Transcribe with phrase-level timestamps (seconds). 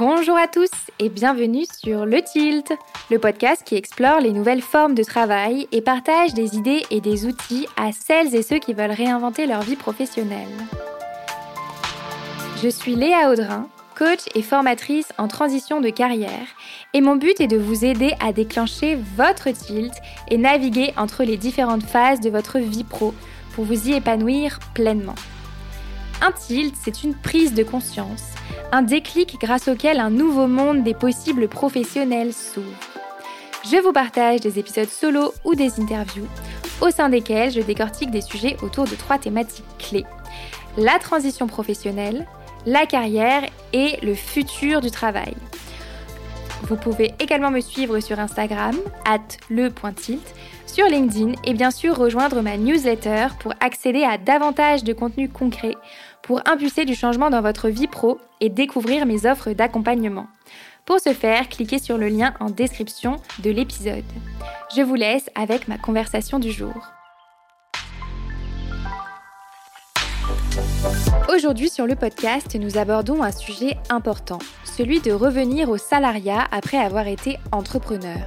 [0.00, 2.72] Bonjour à tous et bienvenue sur Le Tilt,
[3.10, 7.26] le podcast qui explore les nouvelles formes de travail et partage des idées et des
[7.26, 10.48] outils à celles et ceux qui veulent réinventer leur vie professionnelle.
[12.62, 16.46] Je suis Léa Audrin, coach et formatrice en transition de carrière
[16.94, 19.92] et mon but est de vous aider à déclencher votre tilt
[20.28, 23.12] et naviguer entre les différentes phases de votre vie pro
[23.54, 25.16] pour vous y épanouir pleinement.
[26.22, 28.34] Un tilt, c'est une prise de conscience,
[28.72, 32.66] un déclic grâce auquel un nouveau monde des possibles professionnels s'ouvre.
[33.64, 36.26] Je vous partage des épisodes solo ou des interviews,
[36.82, 40.04] au sein desquels je décortique des sujets autour de trois thématiques clés.
[40.76, 42.26] La transition professionnelle,
[42.66, 45.34] la carrière et le futur du travail.
[46.64, 48.76] Vous pouvez également me suivre sur Instagram,
[49.06, 49.18] at
[50.66, 55.74] sur LinkedIn et bien sûr rejoindre ma newsletter pour accéder à davantage de contenu concret,
[56.30, 60.28] pour impulser du changement dans votre vie pro et découvrir mes offres d'accompagnement.
[60.86, 64.04] Pour ce faire, cliquez sur le lien en description de l'épisode.
[64.76, 66.92] Je vous laisse avec ma conversation du jour.
[71.34, 76.78] Aujourd'hui sur le podcast, nous abordons un sujet important, celui de revenir au salariat après
[76.78, 78.20] avoir été entrepreneur.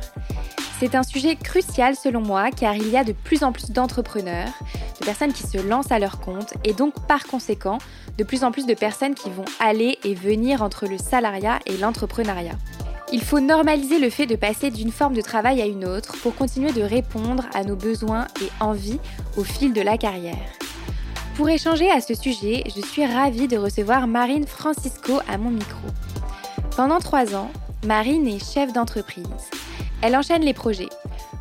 [0.86, 4.50] C'est un sujet crucial selon moi car il y a de plus en plus d'entrepreneurs,
[5.00, 7.78] de personnes qui se lancent à leur compte et donc par conséquent
[8.18, 11.78] de plus en plus de personnes qui vont aller et venir entre le salariat et
[11.78, 12.58] l'entrepreneuriat.
[13.14, 16.36] Il faut normaliser le fait de passer d'une forme de travail à une autre pour
[16.36, 19.00] continuer de répondre à nos besoins et envies
[19.38, 20.52] au fil de la carrière.
[21.38, 25.88] Pour échanger à ce sujet, je suis ravie de recevoir Marine Francisco à mon micro.
[26.76, 27.52] Pendant trois ans,
[27.86, 29.24] Marine est chef d'entreprise.
[30.04, 30.90] Elle enchaîne les projets.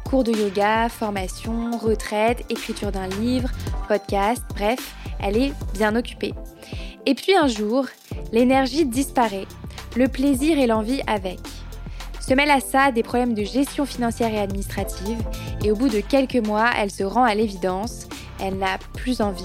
[0.04, 3.48] Cours de yoga, formation, retraite, écriture d'un livre,
[3.88, 6.32] podcast, bref, elle est bien occupée.
[7.04, 7.86] Et puis un jour,
[8.30, 9.48] l'énergie disparaît,
[9.96, 11.40] le plaisir et l'envie avec.
[12.20, 15.18] Se mêle à ça des problèmes de gestion financière et administrative,
[15.64, 18.06] et au bout de quelques mois, elle se rend à l'évidence,
[18.40, 19.42] elle n'a plus envie,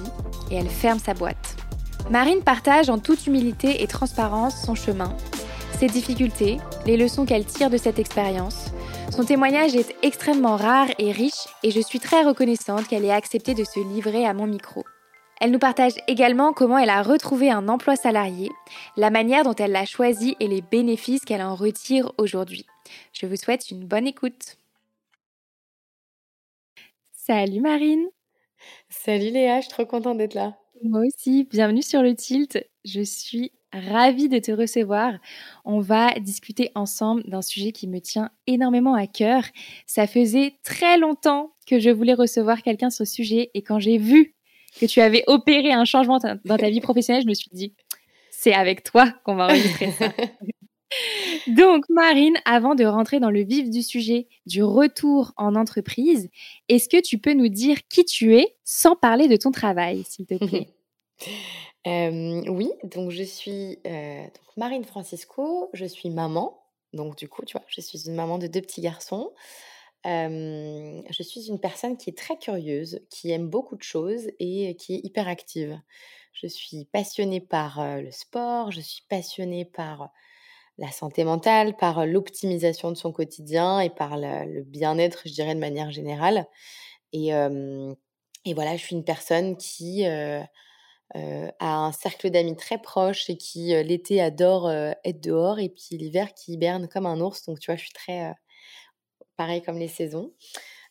[0.51, 1.55] et elle ferme sa boîte.
[2.11, 5.11] Marine partage en toute humilité et transparence son chemin,
[5.79, 8.66] ses difficultés, les leçons qu'elle tire de cette expérience.
[9.17, 13.55] Son témoignage est extrêmement rare et riche et je suis très reconnaissante qu'elle ait accepté
[13.55, 14.85] de se livrer à mon micro.
[15.41, 18.51] Elle nous partage également comment elle a retrouvé un emploi salarié,
[18.95, 22.67] la manière dont elle l'a choisi et les bénéfices qu'elle en retire aujourd'hui.
[23.11, 24.57] Je vous souhaite une bonne écoute.
[27.11, 28.05] Salut Marine
[28.87, 30.59] Salut Léa, je suis trop contente d'être là.
[30.83, 32.63] Moi aussi, bienvenue sur le Tilt.
[32.85, 35.13] Je suis ravie de te recevoir.
[35.65, 39.43] On va discuter ensemble d'un sujet qui me tient énormément à cœur.
[39.85, 43.97] Ça faisait très longtemps que je voulais recevoir quelqu'un sur ce sujet et quand j'ai
[43.97, 44.35] vu
[44.79, 47.73] que tu avais opéré un changement dans ta vie professionnelle, je me suis dit,
[48.29, 50.11] c'est avec toi qu'on va enregistrer ça.
[51.47, 56.29] Donc, Marine, avant de rentrer dans le vif du sujet du retour en entreprise,
[56.69, 60.25] est-ce que tu peux nous dire qui tu es sans parler de ton travail, s'il
[60.25, 60.67] te plaît?
[61.87, 64.25] Oui, donc je suis euh,
[64.57, 66.63] Marine Francisco, je suis maman.
[66.93, 69.31] Donc, du coup, tu vois, je suis une maman de deux petits garçons.
[70.05, 74.95] Je suis une personne qui est très curieuse, qui aime beaucoup de choses et qui
[74.95, 75.79] est hyper active.
[76.33, 80.09] Je suis passionnée par le sport, je suis passionnée par
[80.77, 85.59] la santé mentale, par l'optimisation de son quotidien et par le bien-être, je dirais, de
[85.59, 86.47] manière générale.
[87.13, 87.31] Et,
[88.53, 90.05] voilà, je suis une personne qui
[91.15, 96.33] a un cercle d'amis très proche et qui, l'été, adore être dehors et puis l'hiver
[96.33, 97.43] qui hiberne comme un ours.
[97.45, 98.33] Donc, tu vois, je suis très
[99.35, 100.33] pareil comme les saisons.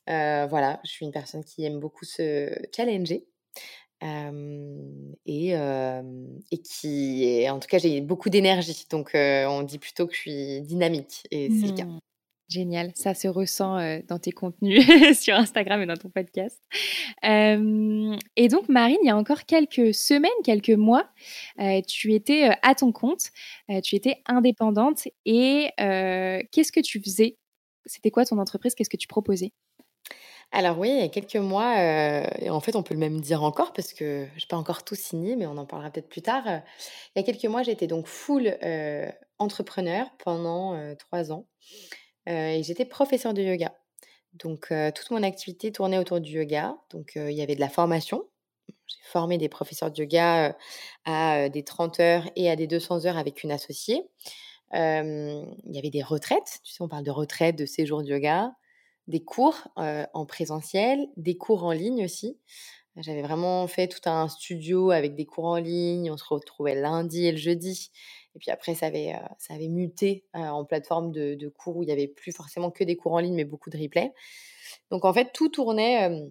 [0.07, 3.27] voilà, je suis une personne qui aime beaucoup se challenger
[4.03, 8.87] et, et qui en tout cas, j'ai beaucoup d'énergie.
[8.91, 11.87] Donc, on dit plutôt que je suis dynamique et c'est le cas.
[12.49, 13.77] Génial, ça se ressent
[14.07, 14.87] dans tes contenus
[15.21, 16.63] sur Instagram et dans ton podcast.
[17.25, 21.09] et donc, Marine, il y a encore quelques semaines, quelques mois,
[21.89, 23.31] tu étais à ton compte,
[23.83, 27.37] tu étais indépendante et qu'est-ce que tu faisais?
[27.85, 28.77] C'était quoi ton entreprise?
[28.77, 29.53] Qu'est-ce que tu proposais?
[30.53, 33.43] Alors oui, il y a quelques mois, et en fait, on peut le même dire
[33.43, 36.23] encore parce que je n'ai pas encore tout signé, mais on en parlera peut-être plus
[36.23, 36.45] tard.
[36.47, 36.63] il
[37.17, 38.57] y a quelques mois, j'étais donc full
[39.39, 41.49] entrepreneur pendant trois ans
[42.27, 43.75] et j'étais professeur de yoga.
[44.35, 46.77] Donc toute mon activité tournait autour du yoga.
[46.91, 48.25] Donc il y avait de la formation.
[48.69, 50.57] J'ai formé des professeurs de yoga
[51.05, 54.03] à des 30 heures et à des 200 heures avec une associée.
[54.73, 56.61] il y avait des retraites.
[56.65, 58.53] Tu sais, on parle de retraite, de séjour de yoga
[59.09, 62.39] des cours en présentiel, des cours en ligne aussi.
[62.99, 66.11] J'avais vraiment fait tout un studio avec des cours en ligne.
[66.11, 67.91] On se retrouvait lundi et le jeudi.
[68.35, 71.93] Et puis après, ça avait, ça avait muté en plateforme de, cours où il n'y
[71.93, 74.13] avait plus forcément que des cours en ligne, mais beaucoup de replays.
[74.91, 76.23] Donc en fait, tout tournait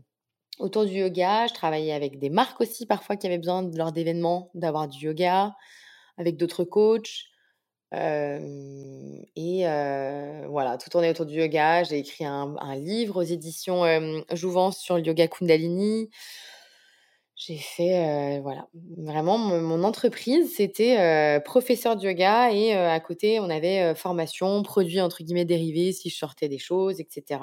[0.57, 1.45] autour du yoga.
[1.45, 5.55] Je travaillais avec des marques aussi, parfois, qui avaient besoin, lors d'événements, d'avoir du yoga,
[6.17, 7.25] avec d'autres coachs.
[7.91, 9.63] et
[10.47, 11.83] voilà, tout tournait autour du yoga.
[11.83, 13.83] J'ai écrit un, livre aux éditions
[14.31, 16.09] Jouvence sur le yoga Kundalini.
[17.35, 23.93] J'ai fait, voilà, vraiment mon, entreprise, c'était professeur de yoga et à côté, on avait
[23.93, 27.41] formation, produits entre guillemets dérivés si je sortais des choses, etc.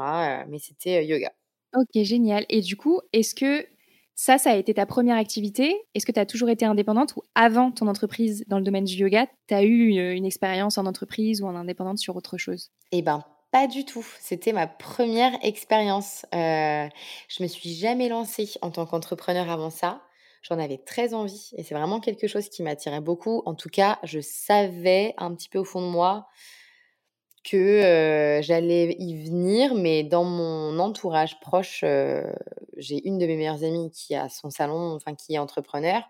[0.48, 1.32] mais c'était yoga.
[1.74, 2.44] Ok, génial.
[2.48, 3.66] Et du coup, est-ce que
[4.14, 5.74] ça, ça a été ta première activité?
[5.94, 8.94] Est-ce que tu as toujours été indépendante ou avant ton entreprise dans le domaine du
[8.94, 12.70] yoga, tu as eu une expérience en entreprise ou en indépendante sur autre chose?
[12.92, 14.06] Eh ben, pas du tout.
[14.18, 16.26] C'était ma première expérience.
[16.34, 16.88] Euh,
[17.28, 20.02] je me suis jamais lancée en tant qu'entrepreneur avant ça.
[20.42, 23.42] J'en avais très envie et c'est vraiment quelque chose qui m'attirait beaucoup.
[23.46, 26.26] En tout cas, je savais un petit peu au fond de moi
[27.44, 32.24] que euh, j'allais y venir, mais dans mon entourage proche, euh,
[32.78, 36.02] j'ai une de mes meilleures amies qui a son salon, enfin qui est entrepreneur.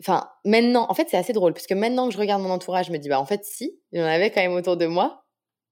[0.00, 2.86] Enfin, maintenant, en fait, c'est assez drôle parce que maintenant que je regarde mon entourage,
[2.86, 4.86] je me dis, bah en fait, si, il y en avait quand même autour de
[4.86, 5.24] moi.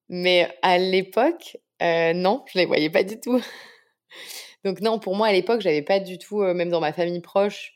[0.08, 3.40] Mais à l'époque, euh, non, je les voyais pas du tout.
[4.64, 7.20] Donc non, pour moi, à l'époque, j'avais pas du tout, euh, même dans ma famille
[7.20, 7.72] proche,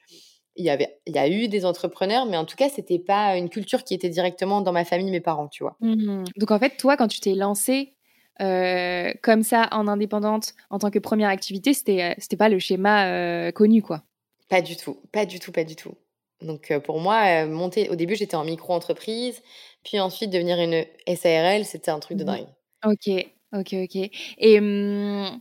[0.56, 3.37] il y avait, il y a eu des entrepreneurs, mais en tout cas, c'était pas
[3.37, 5.77] une culture qui était directement dans ma famille, mes parents, tu vois.
[5.81, 7.94] Mmh Donc en fait, toi, quand tu t'es lancée
[8.41, 13.53] euh, comme ça en indépendante en tant que première activité, c'était, c'était pas le schéma
[13.53, 14.03] connu, quoi.
[14.49, 15.94] Pas du tout, pas du tout, pas du tout.
[16.42, 19.42] Donc pour moi, monter, au début, j'étais en micro-entreprise.
[19.84, 20.84] Puis ensuite, devenir une
[21.16, 22.46] SARL, c'était un truc de mmh dingue.
[22.84, 23.08] Ok,
[23.52, 24.10] ok, ok.
[24.38, 25.40] Et mmh,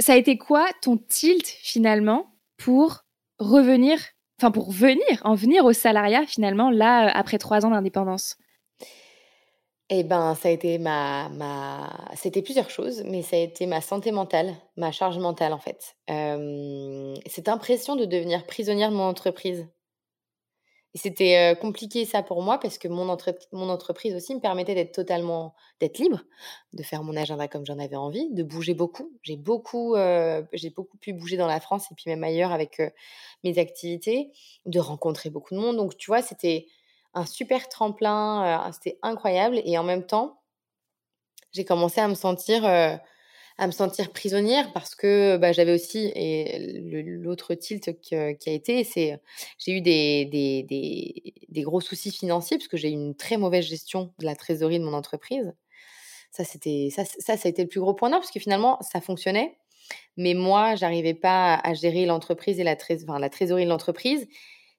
[0.00, 3.04] ça a été quoi ton tilt finalement pour
[3.38, 3.98] revenir,
[4.40, 8.36] enfin pour venir, en venir au salariat finalement, là, après trois ans d'indépendance?
[9.94, 11.90] Eh ben, ça a été ma, ma...
[12.16, 15.96] C'était plusieurs choses, mais ça a été ma santé mentale, ma charge mentale en fait.
[17.26, 19.68] cette impression de devenir prisonnière de mon entreprise.
[20.94, 23.16] Et c'était compliqué ça pour moi parce que mon,
[23.52, 26.20] mon entreprise aussi me permettait d'être totalement d'être libre,
[26.72, 29.10] de faire mon agenda comme j'en avais envie, de bouger beaucoup.
[29.22, 29.94] J'ai beaucoup,
[30.52, 32.80] j'ai beaucoup pu bouger dans la France et puis même ailleurs avec
[33.44, 34.32] mes activités,
[34.64, 35.76] de rencontrer beaucoup de monde.
[35.76, 36.66] Donc tu vois, c'était
[37.14, 39.60] un super tremplin, c'était incroyable.
[39.64, 40.40] Et en même temps,
[41.52, 42.64] j'ai commencé à me sentir
[43.58, 46.80] à me sentir prisonnière parce que bah, j'avais aussi et
[47.20, 49.20] l'autre tilt qui a été c'est
[49.58, 53.64] j'ai eu des, des, des, gros soucis financiers parce que j'ai eu une très mauvaise
[53.64, 55.52] gestion de la trésorerie de mon entreprise.
[56.30, 58.78] Ça c'était ça, ça ça a été le plus gros point noir parce que finalement
[58.80, 59.56] ça fonctionnait.
[60.16, 62.76] Mais moi j'arrivais pas à gérer l'entreprise et la,
[63.18, 64.26] la trésorerie de l'entreprise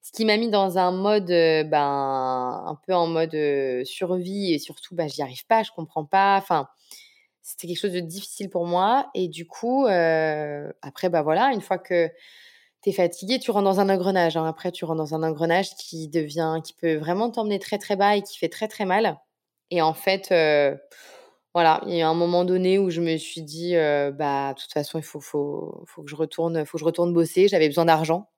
[0.04, 3.36] ce qui m'a mis dans un mode ben un peu en mode
[3.86, 6.68] survie et surtout bah j'y arrive pas je comprends pas enfin
[7.44, 9.12] c'était quelque chose de difficile pour moi.
[9.14, 12.10] Et du coup, euh, après, bah voilà, une fois que
[12.82, 14.38] tu es fatigué, tu rentres dans un engrenage.
[14.38, 14.46] Hein.
[14.46, 18.16] Après, tu rentres dans un engrenage qui devient, qui peut vraiment t'emmener très très bas
[18.16, 19.20] et qui fait très très mal.
[19.72, 20.76] Et en fait, euh,
[21.54, 24.62] voilà, il y a un moment donné où je me suis dit, euh, bah, de
[24.62, 27.48] toute façon, il faut, faut, faut que je retourne, faut que je retourne bosser.
[27.50, 28.30] J'avais besoin d'argent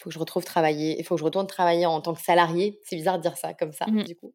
[0.00, 2.78] faut que je retrouve travailler, il faut que je retourne travailler en tant que salarié.
[2.84, 4.04] C'est bizarre de dire ça comme ça, mmh.
[4.04, 4.32] du coup.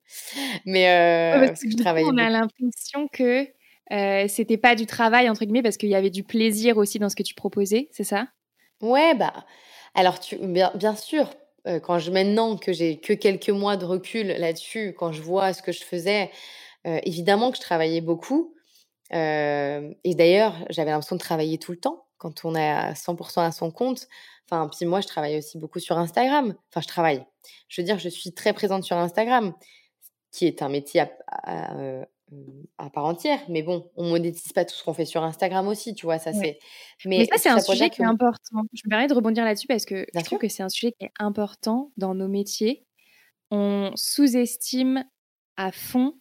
[0.66, 2.04] Mais euh, que je travaille.
[2.06, 3.48] On a l'impression que
[3.92, 7.10] euh, c'était pas du travail entre guillemets parce qu'il y avait du plaisir aussi dans
[7.10, 8.28] ce que tu proposais, c'est ça?
[8.82, 9.46] Ouais, bah
[9.94, 11.30] alors tu bien, bien sûr.
[11.68, 15.54] Euh, quand je maintenant que j'ai que quelques mois de recul là-dessus, quand je vois
[15.54, 16.32] ce que je faisais,
[16.88, 18.54] euh, évidemment que je travaillais beaucoup.
[19.12, 23.52] et d'ailleurs, j'avais l'impression de travailler tout le temps quand on est à 100% à
[23.52, 24.08] son compte.
[24.50, 26.56] Enfin, puis moi, je travaille aussi beaucoup sur Instagram.
[26.70, 27.25] Enfin, je travaille.
[27.68, 29.54] Je veux dire, je suis très présente sur Instagram,
[30.32, 32.06] qui est un métier à, euh,
[32.94, 33.40] part entière.
[33.50, 36.20] Mais bon, on monétise pas tout ce qu'on fait sur Instagram aussi, tu vois.
[36.20, 36.60] Ça, c'est.
[37.06, 38.64] Mais, ça, c'est un sujet qui est important.
[38.74, 41.06] Je me permets de rebondir là-dessus parce que je trouve que c'est un sujet qui
[41.06, 42.86] est important dans nos métiers.
[43.50, 45.06] On sous-estime
[45.58, 46.14] à fond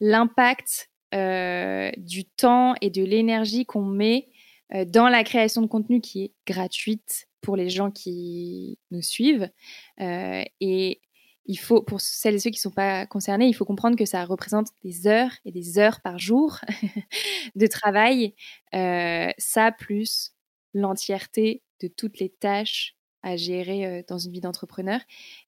[0.00, 4.28] l'impact euh, du temps et de l'énergie qu'on met
[4.74, 9.50] euh, dans la création de contenu qui est gratuite pour les gens qui nous suivent.
[10.00, 11.00] Euh, et
[11.46, 14.04] il faut, pour celles et ceux qui ne sont pas concernés, il faut comprendre que
[14.04, 16.60] ça représente des heures et des heures par jour
[17.56, 18.34] de travail.
[18.74, 20.32] Euh, ça, plus
[20.74, 25.00] l'entièreté de toutes les tâches à gérer dans une vie d'entrepreneur.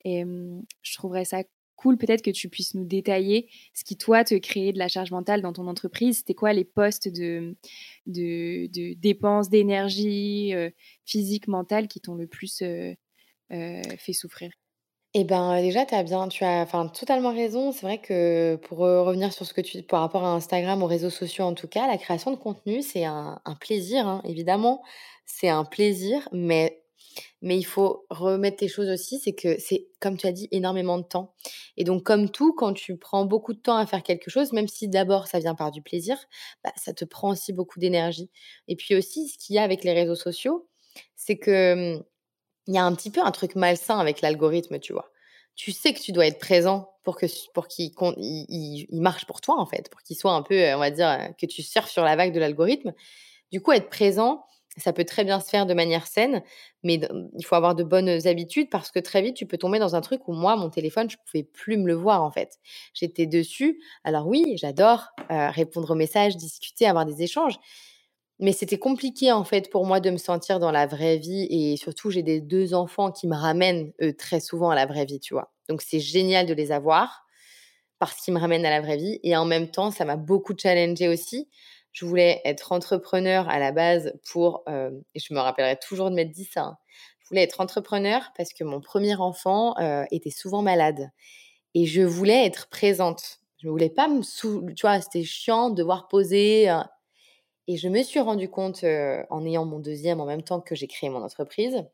[0.04, 1.42] Et hum, je trouverais ça
[1.82, 5.10] cool peut-être que tu puisses nous détailler ce qui, toi, te créait de la charge
[5.10, 6.18] mentale dans ton entreprise.
[6.18, 7.56] C'était quoi les postes de,
[8.06, 10.70] de, dépenses d'énergie euh,
[11.04, 12.94] physique, mentale qui t'ont le plus euh,
[13.50, 14.52] fait souffrir?
[15.14, 17.72] Eh ben, déjà, tu as bien tu as enfin, totalement raison.
[17.72, 20.86] C'est vrai que pour, revenir sur ce que tu dis par rapport à Instagram, aux
[20.86, 24.82] réseaux sociaux en tout cas, la création de contenu, c'est un un plaisir, hein, évidemment.
[25.26, 26.81] C'est un plaisir, mais
[27.40, 30.98] mais il faut remettre tes choses aussi, c'est que c'est, comme tu as dit, énormément
[30.98, 31.34] de temps.
[31.76, 34.68] Et donc, comme tout, quand tu prends beaucoup de temps à faire quelque chose, même
[34.68, 36.16] si d'abord ça vient par du plaisir,
[36.64, 38.30] bah, ça te prend aussi beaucoup d'énergie.
[38.68, 40.68] Et puis aussi, ce qu'il y a avec les réseaux sociaux,
[41.16, 42.04] c'est que mmh,
[42.68, 45.10] il y a un petit peu un truc malsain avec l'algorithme, tu vois.
[45.54, 49.40] Tu sais que tu dois être présent pour que pour qu'il il, il, marche pour
[49.40, 52.04] toi en fait, pour qu'il soit un peu, on va dire, que tu surfes sur
[52.04, 52.94] la vague de l'algorithme.
[53.50, 54.44] Du coup, être présent,
[54.78, 56.42] ça peut très bien se faire de manière saine,
[56.82, 57.00] mais
[57.38, 60.00] il faut avoir de bonnes habitudes parce que très vite, tu peux tomber dans un
[60.00, 62.58] truc où moi, mon téléphone, je pouvais plus me le voir en fait.
[62.94, 63.80] J'étais dessus.
[64.04, 67.58] Alors oui, j'adore répondre aux messages, discuter, avoir des échanges,
[68.38, 71.76] mais c'était compliqué en fait pour moi de me sentir dans la vraie vie et
[71.76, 75.20] surtout j'ai des deux enfants qui me ramènent eux, très souvent à la vraie vie,
[75.20, 75.52] tu vois.
[75.68, 77.24] Donc c'est génial de les avoir
[77.98, 80.54] parce qu'ils me ramènent à la vraie vie et en même temps ça m'a beaucoup
[80.58, 81.48] challengé aussi.
[81.92, 86.14] Je voulais être entrepreneur à la base pour euh, et je me rappellerai toujours de
[86.14, 86.62] m'être dit ça.
[86.62, 86.78] Hein.
[87.20, 91.10] Je voulais être entrepreneur parce que mon premier enfant euh, était souvent malade
[91.74, 93.40] et je voulais être présente.
[93.58, 94.22] Je ne voulais pas me
[94.74, 96.80] tu vois, c'était chiant de devoir poser euh,
[97.68, 100.88] et je me suis rendu compte, en ayant mon deuxième en même temps que j'ai
[100.88, 101.84] créé mon entreprise,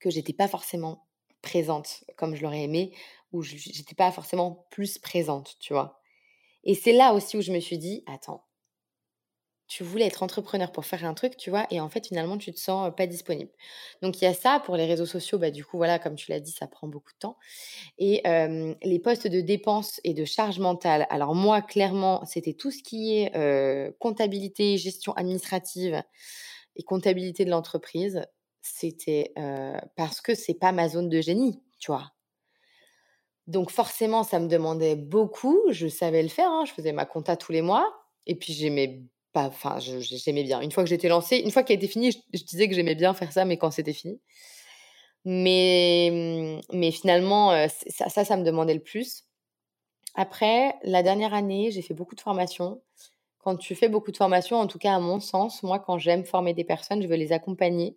[0.00, 1.06] que j'étais pas forcément
[1.42, 2.94] présente comme je l'aurais aimé,
[3.32, 6.00] ou j'étais pas forcément plus présente, tu vois.
[6.64, 8.47] Et c'est là aussi où je me suis dit, attends,
[9.68, 12.52] tu voulais être entrepreneur pour faire un truc, tu vois, et en fait, finalement, tu
[12.52, 13.50] te sens pas disponible.
[14.02, 16.30] Donc, il y a ça pour les réseaux sociaux, bah, du coup, voilà, comme tu
[16.30, 17.36] l'as dit, ça prend beaucoup de temps.
[17.98, 18.22] Et
[18.82, 23.18] les postes de dépenses et de charge mentale, alors moi, clairement, c'était tout ce qui
[23.18, 26.02] est comptabilité, gestion administrative
[26.76, 28.24] et comptabilité de l'entreprise.
[28.62, 29.34] C'était
[29.96, 32.12] parce que c'est pas ma zone de génie, tu vois.
[33.46, 35.60] Donc forcément, ça me demandait beaucoup.
[35.70, 36.50] Je savais le faire.
[36.50, 37.90] Hein, je faisais ma compta tous les mois.
[38.26, 39.02] Et puis j'aimais
[39.34, 40.60] enfin, j'aimais bien.
[40.60, 43.14] Une fois que j'étais lancée, une fois qu'elle était finie, je, disais que j'aimais bien
[43.14, 44.20] faire ça, mais quand c'était fini.
[45.24, 47.50] Mais, mmh, mais finalement,
[47.88, 49.24] ça, ça, ça, me demandait le plus.
[50.14, 52.82] Après, la dernière année, j'ai fait beaucoup de formations.
[53.38, 56.24] Quand tu fais beaucoup de formations, en tout cas à mon sens, moi, quand j'aime
[56.24, 57.96] former des personnes, je veux les accompagner.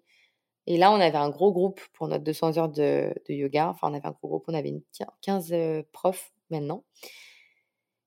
[0.68, 3.70] Et là, on avait un gros groupe pour notre 200 heures de, de yoga.
[3.70, 4.82] Enfin, on avait un gros groupe, on avait une,
[5.22, 5.54] 15
[5.92, 6.84] profs maintenant.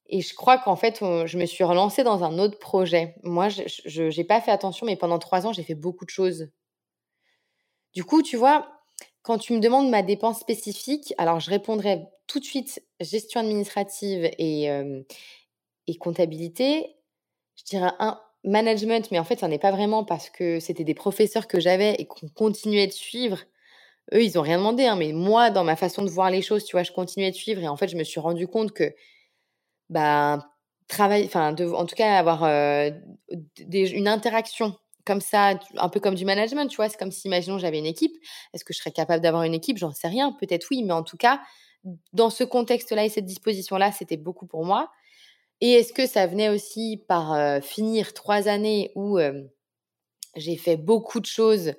[0.09, 3.15] Et je crois qu'en fait, je me suis relancée dans un autre projet.
[3.23, 6.49] Moi, je n'ai pas fait attention, mais pendant trois ans, j'ai fait beaucoup de choses.
[7.95, 8.69] Du coup, tu vois,
[9.23, 14.31] quand tu me demandes ma dépense spécifique, alors je répondrai tout de suite gestion administrative
[14.39, 14.69] et,
[15.87, 16.97] et comptabilité.
[17.57, 20.95] Je dirais un management, mais en fait, ça n'est pas vraiment parce que c'était des
[20.95, 23.39] professeurs que j'avais et qu'on continuait de suivre.
[24.13, 26.65] Eux, ils n'ont rien demandé, hein, mais moi, dans ma façon de voir les choses,
[26.65, 28.95] tu vois, je continuais de suivre et en fait, je me suis rendu compte que
[29.91, 30.51] bah,
[30.89, 36.67] travailler, enfin, en tout cas, avoir une interaction comme ça, un peu comme du management,
[36.69, 36.89] tu vois?
[36.89, 38.17] C'est comme si, imaginons, j'avais une équipe.
[38.55, 39.77] Est-ce que je serais capable d'avoir une équipe?
[39.79, 40.33] J'en sais rien.
[40.41, 41.41] Peut-être oui, mais en tout cas,
[42.15, 44.91] dans ce contexte-là et cette disposition-là, c'était beaucoup pour moi.
[45.61, 49.19] Et est-ce que ça venait aussi par finir trois années où
[50.37, 51.75] j'ai fait beaucoup de choses,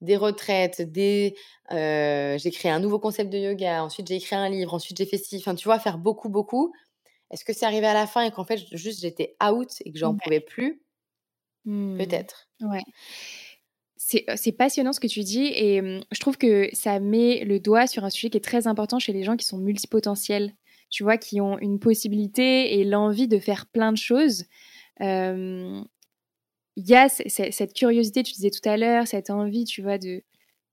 [0.00, 1.34] des retraites, des,
[1.70, 5.18] j'ai créé un nouveau concept de yoga, ensuite j'ai écrit un livre, ensuite j'ai fait
[5.18, 6.72] ci, enfin tu vois, faire beaucoup, beaucoup.
[7.30, 9.98] Est-ce que c'est arrivé à la fin et qu'en fait, juste j'étais out et que
[9.98, 10.82] j'en pouvais plus?
[11.64, 11.98] Mmh.
[11.98, 12.48] Peut-être.
[12.60, 12.82] Ouais.
[13.96, 17.86] C'est passionnant ce que tu dis et mmh, je trouve que ça met le doigt
[17.86, 20.54] sur un sujet qui est très important chez les gens qui sont multipotentiels,
[20.88, 24.44] tu vois, qui ont une possibilité et l'envie de faire plein de choses.
[25.00, 25.84] Il
[26.76, 30.22] y a cette curiosité, tu disais tout à l'heure, cette envie, tu vois, de,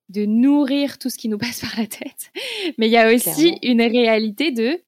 [0.10, 2.32] de nourrir tout ce qui nous passe par la tête.
[2.78, 4.82] Mais il y a aussi une réalité de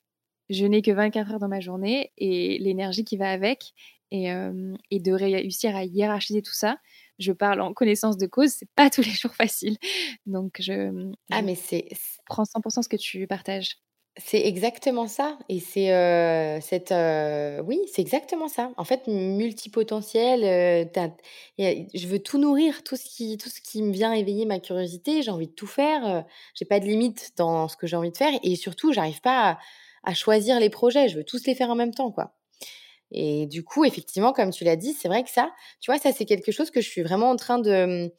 [0.50, 3.74] je n'ai que 24 heures dans ma journée et l'énergie qui va avec
[4.12, 4.30] et,
[4.92, 6.78] et, de réussir à hiérarchiser tout ça.
[7.20, 9.78] Je parle en connaissance de cause, c'est pas tous les jours facile.
[10.26, 11.90] Donc je, ah mais c'est
[12.26, 13.78] prends 100% ce que tu partages.
[14.20, 15.92] C'est exactement ça et c'est
[16.62, 16.94] cette
[17.66, 18.72] oui c'est exactement ça.
[18.76, 20.90] En fait multipotentiel,
[21.60, 25.22] je veux tout nourrir, tout ce qui tout ce qui me vient éveiller ma curiosité.
[25.22, 26.26] J'ai envie de tout faire.
[26.56, 29.52] j'ai pas de limite dans ce que j'ai envie de faire et surtout j'arrive pas
[29.52, 29.58] à
[30.08, 31.10] à choisir les projets.
[31.10, 32.34] Je veux tous les faire en même temps, quoi.
[33.12, 36.12] Et du coup, effectivement, comme tu l'as dit, c'est vrai que ça, tu vois, ça,
[36.12, 38.12] c'est quelque chose que je suis vraiment en train de,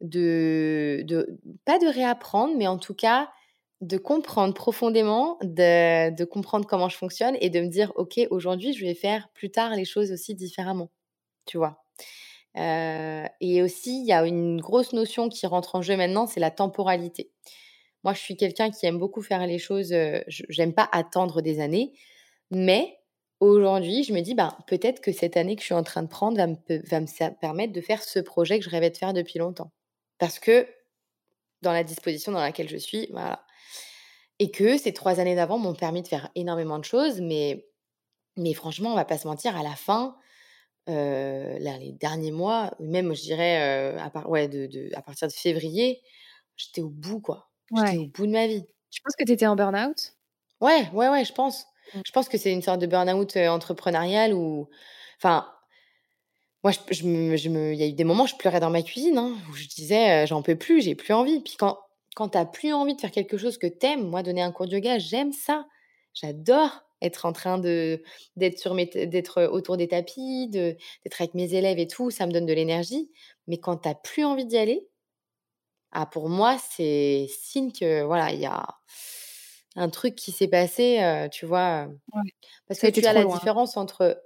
[0.00, 3.28] de, de pas de réapprendre, mais en tout cas,
[3.80, 8.84] de comprendre profondément, de, comprendre comment je fonctionne et de me dire, OK, aujourd'hui, je
[8.84, 10.90] vais faire plus tard les choses aussi différemment,
[11.44, 11.84] tu vois.
[12.56, 16.40] Euh, et aussi, il y a une grosse notion qui rentre en jeu maintenant, c'est
[16.40, 17.30] la temporalité.
[18.06, 19.92] Moi, je suis quelqu'un qui aime beaucoup faire les choses.
[20.28, 21.92] J'aime pas attendre des années,
[22.52, 23.00] mais
[23.40, 26.08] aujourd'hui, je me dis, ben, peut-être que cette année que je suis en train de
[26.08, 26.54] prendre va me,
[26.88, 29.72] va me permettre de faire ce projet que je rêvais de faire depuis longtemps.
[30.18, 30.68] Parce que
[31.62, 33.44] dans la disposition dans laquelle je suis, voilà.
[34.38, 37.66] Et que ces trois années d'avant m'ont permis de faire énormément de choses, mais,
[38.36, 40.16] mais franchement, on va pas se mentir, à la fin,
[40.86, 46.02] là, les derniers mois, même je dirais à, ouais, de, à partir de février,
[46.56, 47.45] j'étais au bout, quoi.
[47.74, 48.64] J'étais au bout de ma vie.
[48.90, 50.14] Tu penses que tu étais en burn-out?
[50.60, 51.66] Ouais, ouais, ouais, je pense.
[51.94, 52.00] Mmh.
[52.04, 54.68] Je pense que c'est une sorte de burn-out entrepreneurial où.
[55.18, 55.46] Enfin,
[56.62, 58.70] moi, je, me, je me, il y a eu des moments où je pleurais dans
[58.70, 61.40] ma cuisine, hein, où je disais, j'en peux plus, j'ai plus envie.
[61.40, 61.78] Puis quand,
[62.16, 64.50] quand tu n'as plus envie de faire quelque chose que tu aimes, moi, donner un
[64.50, 65.66] cours de yoga, j'aime ça.
[66.14, 68.02] J'adore être en train de
[68.36, 72.32] d'être sur d'être autour des tapis, de d'être avec mes élèves et tout, ça me
[72.32, 73.10] donne de l'énergie.
[73.46, 74.88] Mais quand tu n'as plus envie d'y aller,
[76.02, 78.66] ah, pour moi, c'est signe que voilà, il y a
[79.76, 81.88] un truc qui s'est passé, tu vois.
[82.68, 84.22] Parce que tu as la différence entre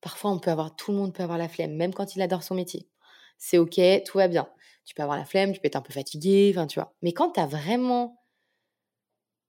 [0.00, 2.42] parfois on peut avoir tout le monde peut avoir la flemme, même quand il adore
[2.42, 2.88] son métier.
[3.38, 4.48] C'est ok, tout va bien.
[4.84, 6.94] Tu peux avoir la flemme, tu peux être un peu fatigué, enfin tu vois.
[7.02, 8.22] Mais quand tu as vraiment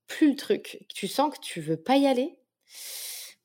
[0.07, 2.39] plus le truc, tu sens que tu veux pas y aller,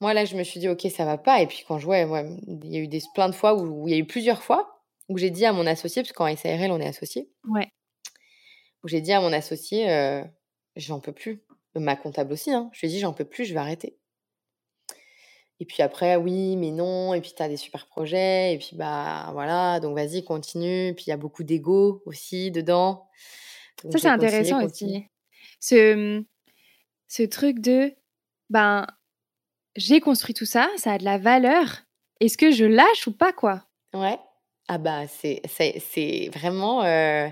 [0.02, 1.40] moi, là, je me suis dit, OK, ça va pas.
[1.42, 3.86] Et puis, quand je vois, ouais, il y a eu des, plein de fois où,
[3.86, 6.72] il y a eu plusieurs fois où j'ai dit à mon associé, parce qu'en SARL,
[6.72, 7.30] on est associé.
[7.48, 7.68] Ouais.
[8.82, 10.22] Où j'ai dit à mon associé, euh,
[10.76, 11.42] j'en peux plus.
[11.74, 12.68] Ma comptable aussi, hein.
[12.72, 13.98] Je lui ai dit, j'en peux plus, je vais arrêter.
[15.60, 17.14] Et puis après, oui, mais non.
[17.14, 18.52] Et puis, tu as des super projets.
[18.52, 19.78] Et puis, bah, voilà.
[19.80, 20.92] Donc, vas-y, continue.
[20.94, 23.08] Puis, il y a beaucoup d'ego aussi dedans.
[23.90, 25.06] ça, c'est intéressant aussi.
[25.60, 26.22] Ce,
[27.06, 27.94] ce truc de,
[28.50, 28.86] ben,
[29.76, 31.82] j'ai construit tout ça, ça a de la valeur.
[32.20, 33.64] Est-ce que je lâche ou pas, quoi?
[33.94, 34.18] Ouais.
[34.68, 36.82] Ah bah, c'est, c'est, vraiment...
[36.84, 37.28] Euh,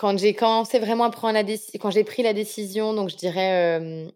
[0.00, 3.16] quand j'ai commencé vraiment à prendre la décision, quand j'ai pris la décision, donc je
[3.16, 4.10] dirais...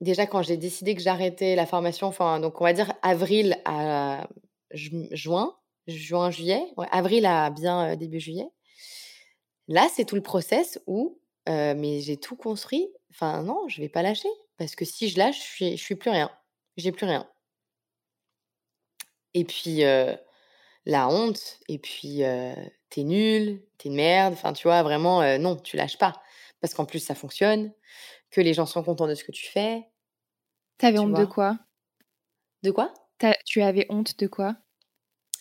[0.00, 4.26] déjà, quand j'ai décidé que j'arrêtais la formation, enfin, donc on va dire avril à
[4.70, 5.54] juin,
[5.86, 8.48] juin, juillet, avril à bien début juillet.
[9.68, 12.88] Là, c'est tout le process où, mais j'ai tout construit.
[13.10, 14.30] Enfin, non, je vais pas lâcher.
[14.56, 16.30] Parce que si je lâche, je suis, je suis plus rien.
[16.78, 17.28] J'ai plus rien.
[19.34, 19.82] Et puis,
[20.86, 22.22] la honte, et puis,
[22.92, 24.34] t'es nul, t'es une merde.
[24.34, 26.14] Enfin, tu vois, vraiment, non, tu lâches pas.
[26.60, 27.72] Parce qu'en plus, ça fonctionne,
[28.30, 29.82] que les gens sont contents de ce que tu fais.
[30.78, 31.58] T'avais honte de quoi?
[32.62, 32.92] De quoi?
[33.44, 34.56] Tu avais honte de quoi?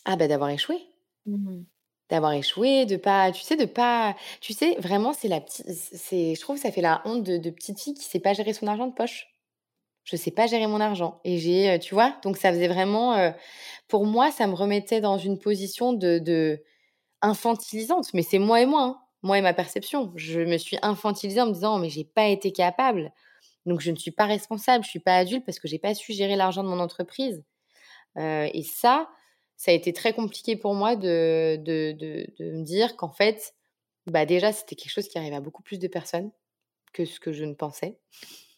[0.05, 0.77] Ah, bah d'avoir échoué.
[1.25, 1.63] Mmh
[2.11, 6.35] d'avoir échoué, de pas, tu sais, de pas, tu sais, vraiment, c'est la petite, c'est,
[6.35, 8.67] je trouve, que ça fait la honte de, petite fille qui sait pas gérer son
[8.67, 9.27] argent de poche.
[10.03, 13.15] Je sais pas gérer mon argent et j'ai, euh, tu vois, donc ça faisait vraiment,
[13.15, 13.31] euh,
[13.87, 16.61] pour moi, ça me remettait dans une position de, de
[17.21, 18.13] infantilisante.
[18.13, 19.01] Mais c'est moi et moi, hein.
[19.21, 20.11] moi et ma perception.
[20.15, 23.11] Je me suis infantilisée en me disant, mais j'ai pas été capable,
[23.65, 26.13] donc je ne suis pas responsable, je suis pas adulte parce que j'ai pas su
[26.13, 27.43] gérer l'argent de mon entreprise.
[28.17, 29.09] Euh, et ça,
[29.55, 33.53] ça a été très compliqué pour moi de, de, de, me dire qu'en fait,
[34.07, 36.31] bah déjà, c'était quelque chose qui arrivait à beaucoup plus de personnes
[36.93, 37.99] que ce que je ne pensais.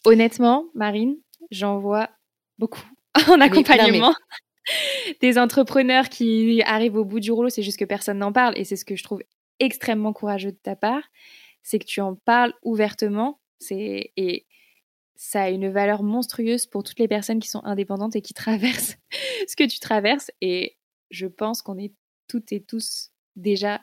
[0.05, 1.17] Honnêtement, Marine,
[1.51, 2.09] j'en vois
[2.57, 2.83] beaucoup
[3.29, 4.13] en accompagnement.
[5.21, 8.63] Des entrepreneurs qui arrivent au bout du rouleau, c'est juste que personne n'en parle et
[8.63, 9.21] c'est ce que je trouve
[9.59, 11.03] extrêmement courageux de ta part,
[11.61, 13.39] c'est que tu en parles ouvertement.
[13.59, 14.45] C'est et
[15.15, 18.97] ça a une valeur monstrueuse pour toutes les personnes qui sont indépendantes et qui traversent
[19.47, 20.31] ce que tu traverses.
[20.41, 20.77] Et
[21.11, 21.93] je pense qu'on est
[22.27, 23.81] toutes et tous déjà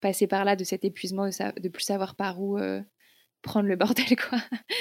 [0.00, 2.80] passés par là de cet épuisement, de, de plus savoir par où euh,
[3.42, 4.38] prendre le bordel, quoi.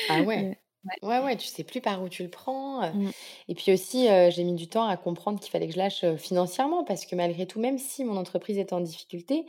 [0.09, 0.57] Ah ouais.
[1.03, 1.19] Ouais.
[1.19, 2.89] ouais, tu sais plus par où tu le prends.
[2.93, 3.11] Mmh.
[3.49, 6.05] Et puis aussi, euh, j'ai mis du temps à comprendre qu'il fallait que je lâche
[6.17, 9.45] financièrement parce que malgré tout, même si mon entreprise est en difficulté,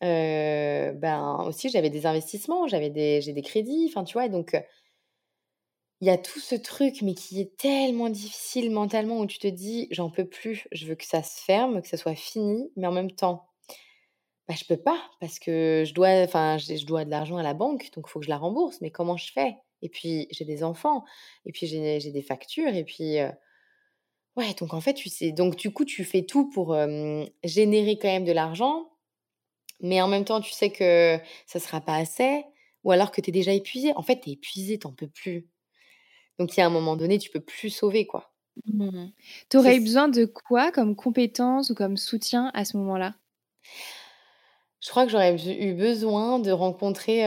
[0.00, 4.56] ben aussi j'avais des investissements, j'avais des, j'ai des crédits, enfin tu vois, donc
[6.00, 9.46] il y a tout ce truc, mais qui est tellement difficile mentalement, où tu te
[9.46, 12.86] dis, j'en peux plus, je veux que ça se ferme, que ça soit fini, mais
[12.88, 13.46] en même temps,
[14.48, 17.54] bah, je peux pas, parce que je dois, enfin, je dois de l'argent à la
[17.54, 19.56] banque, donc il faut que je la rembourse, mais comment je fais?
[19.82, 21.04] Et puis, j'ai des enfants,
[21.44, 23.16] et puis j'ai des factures, et puis...
[24.34, 26.74] Ouais, donc en fait, tu sais, donc du coup, tu fais tout pour
[27.44, 28.88] générer quand même de l'argent,
[29.80, 32.44] mais en même temps, tu sais que ça sera pas assez,
[32.84, 33.92] ou alors que tu es déjà épuisé.
[33.94, 35.50] En fait, tu es épuisé, t'en peux plus.
[36.38, 38.32] Donc, il y a un moment donné, tu peux plus sauver, quoi.
[38.66, 39.08] Mmh.
[39.50, 43.14] Tu aurais eu besoin de quoi comme compétence ou comme soutien à ce moment-là?
[44.82, 47.20] Je crois que j'aurais eu besoin de rencontrer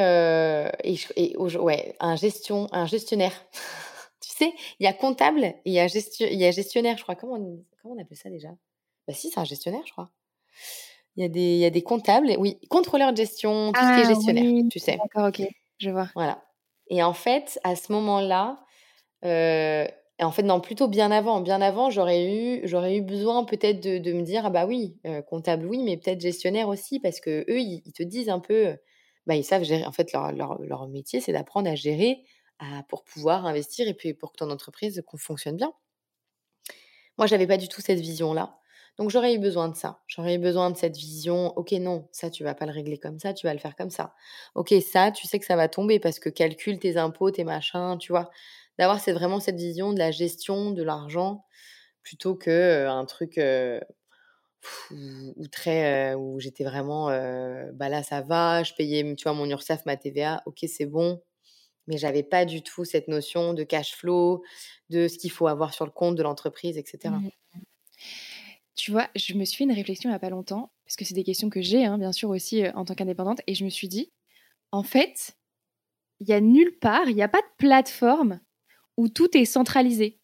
[0.83, 3.33] et, ouais, un, gestion, un gestionnaire.
[4.21, 6.97] tu sais, il y a comptable et il y a, gestion, il y a gestionnaire,
[6.97, 7.15] je crois.
[7.15, 8.49] Comment on, comment on appelle ça déjà?
[9.07, 10.09] Bah si, c'est un gestionnaire, je crois.
[11.15, 13.85] Il y, a des, il y a des comptables, oui, contrôleurs de gestion, tout ce
[13.85, 14.97] qui est Ah gestionnaire, oui, tu sais.
[14.97, 16.09] d'accord, OK, je vois.
[16.13, 16.43] Voilà.
[16.89, 18.59] Et en fait, à ce moment-là,
[19.23, 19.87] euh,
[20.23, 21.41] en fait, non, plutôt bien avant.
[21.41, 25.21] Bien avant, j'aurais eu, j'aurais eu besoin peut-être de, me dire, ah bah oui, euh,
[25.21, 28.77] comptable, oui, mais peut-être gestionnaire aussi, parce que eux, ils, te disent un peu,
[29.27, 29.85] bah, ils savent gérer.
[29.85, 32.23] En fait, leur, métier, c'est d'apprendre à gérer
[32.87, 35.73] pour pouvoir investir et puis pour que ton entreprise fonctionne bien.
[37.17, 38.57] Moi, j'avais pas du tout cette vision-là.
[38.97, 40.01] Donc, j'aurais eu besoin de ça.
[40.07, 41.47] J'aurais eu besoin de cette vision.
[41.57, 43.89] Ok, non, ça, tu vas pas le régler comme ça, tu vas le faire comme
[43.89, 44.13] ça.
[44.55, 47.97] Ok, ça, tu sais que ça va tomber parce que calcule tes impôts, tes machins,
[47.99, 48.29] tu vois.
[48.77, 51.45] D'avoir c'est vraiment cette vision de la gestion de l'argent
[52.05, 53.81] plutôt que euh, un truc euh,
[54.91, 57.07] où très euh, où j'étais vraiment
[57.73, 61.21] bah là ça va, je payais tu vois mon URSSAF, ma TVA, ok c'est bon,
[61.87, 64.43] mais j'avais pas du tout cette notion de cash flow,
[64.89, 67.13] de ce qu'il faut avoir sur le compte de l'entreprise, etc.
[67.13, 67.29] Mmh
[68.75, 71.05] Tu vois, je me suis fait une réflexion il n'y a pas longtemps, parce que
[71.05, 73.69] c'est des questions que j'ai, hein, bien sûr, aussi en tant qu'indépendante, et je me
[73.69, 74.11] suis dit,
[74.71, 75.37] en fait,
[76.19, 78.39] il y a nulle part, il n'y a pas de plateforme
[78.97, 80.19] où tout est centralisé.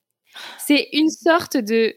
[0.60, 1.96] C'est une sorte de,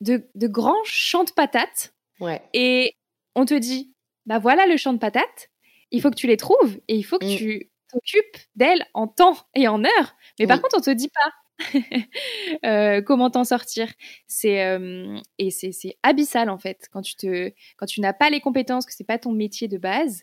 [0.00, 2.42] de, de grand champ de patates, Ouais.
[2.54, 2.94] et
[3.34, 3.94] on te dit,
[4.26, 5.50] bah voilà le champ de patates,
[5.90, 7.36] il faut que tu les trouves, et il faut que Mm.
[7.36, 10.16] tu t'occupes d'elles en temps et en heure.
[10.38, 10.62] Mais par Oui.
[10.62, 11.32] contre, on te dit pas.
[12.64, 13.92] euh, comment t'en sortir.
[14.26, 18.30] C'est euh, et c'est c'est abyssal en fait quand tu te quand tu n'as pas
[18.30, 20.22] les compétences, que c'est pas ton métier de base.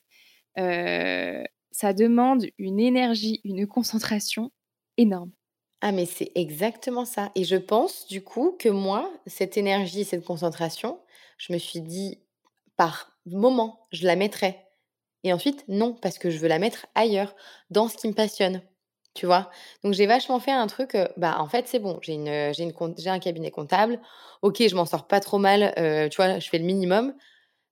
[0.57, 4.51] euh, ça demande une énergie, une concentration
[4.97, 5.31] énorme.
[5.81, 7.31] Ah mais c'est exactement ça.
[7.35, 10.99] Et je pense du coup que moi, cette énergie, cette concentration,
[11.37, 12.19] je me suis dit
[12.77, 14.57] par moment, je la mettrai.
[15.23, 17.35] Et ensuite, non, parce que je veux la mettre ailleurs,
[17.71, 18.61] dans ce qui me passionne.
[19.15, 19.51] Tu vois?
[19.83, 22.53] Donc j'ai vachement fait un truc, euh, bah en fait c'est bon, j'ai une, euh,
[22.53, 23.99] j'ai un cabinet comptable,
[24.41, 27.13] ok, je m'en sors pas trop mal, euh, tu vois, je fais le minimum,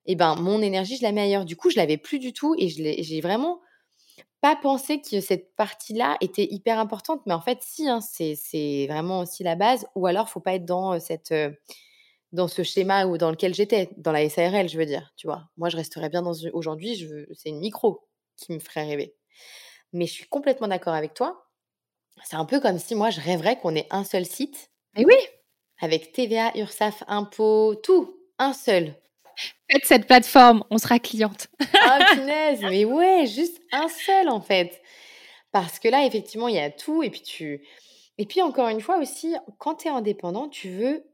[0.06, 1.46] et ben mon énergie, je la mets ailleurs.
[1.46, 3.60] Du coup, je l'avais plus du tout et j'ai vraiment
[4.42, 9.20] pas pensé que cette partie-là était hyper importante, mais en fait si, hein, c'est vraiment
[9.22, 11.34] aussi la base, ou alors faut pas être dans cette...
[12.32, 15.50] dans ce schéma ou dans lequel j'étais, dans la SARL, je veux dire, tu vois.
[15.58, 19.16] Moi, je resterais bien dans aujourd'hui, je c'est une micro qui me ferait rêver.
[19.94, 21.48] Mais je suis complètement d'accord avec toi.
[22.24, 25.16] C'est un peu comme si moi, je rêverais qu'on ait un seul site Mais oui,
[25.80, 28.94] avec TVA, URSAF, impôts, tout, un seul.
[29.70, 31.48] Faites cette plateforme, on sera cliente.
[31.82, 34.82] Ah, punaise, mais ouais, juste un seul en fait.
[35.52, 37.04] Parce que là, effectivement, il y a tout.
[37.04, 37.62] Et puis, tu...
[38.18, 41.06] et puis encore une fois aussi, quand tu es indépendant, tu veux.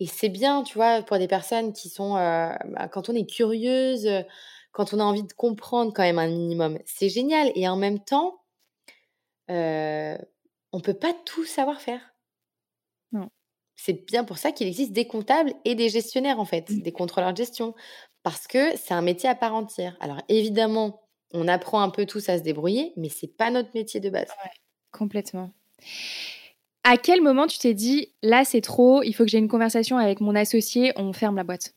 [0.00, 2.16] Et c'est bien, tu vois, pour des personnes qui sont.
[2.16, 4.08] euh, bah, quand on est curieuse,
[4.72, 7.52] quand on a envie de comprendre quand même un minimum, c'est génial.
[7.54, 8.40] Et en même temps,
[9.50, 10.16] euh,
[10.72, 12.11] on peut pas tout savoir faire.
[13.84, 16.82] C'est bien pour ça qu'il existe des comptables et des gestionnaires, en fait, Mm.
[16.82, 17.74] des contrôleurs de gestion.
[18.22, 19.96] Parce que c'est un métier à part entière.
[19.98, 23.98] Alors évidemment, on apprend un peu tous à se débrouiller, mais c'est pas notre métier
[23.98, 24.28] de base.
[24.92, 25.50] Complètement.
[26.84, 29.96] À quel moment tu t'es dit, là c'est trop, il faut que j'ai une conversation
[29.98, 31.74] avec mon associé, on ferme la boîte?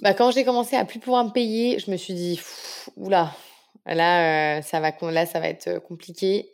[0.00, 2.40] Bah, quand j'ai commencé à plus pouvoir me payer, je me suis dit,
[2.96, 3.34] oula,
[3.86, 6.52] là, euh, ça va, com- là, ça va être euh, compliqué.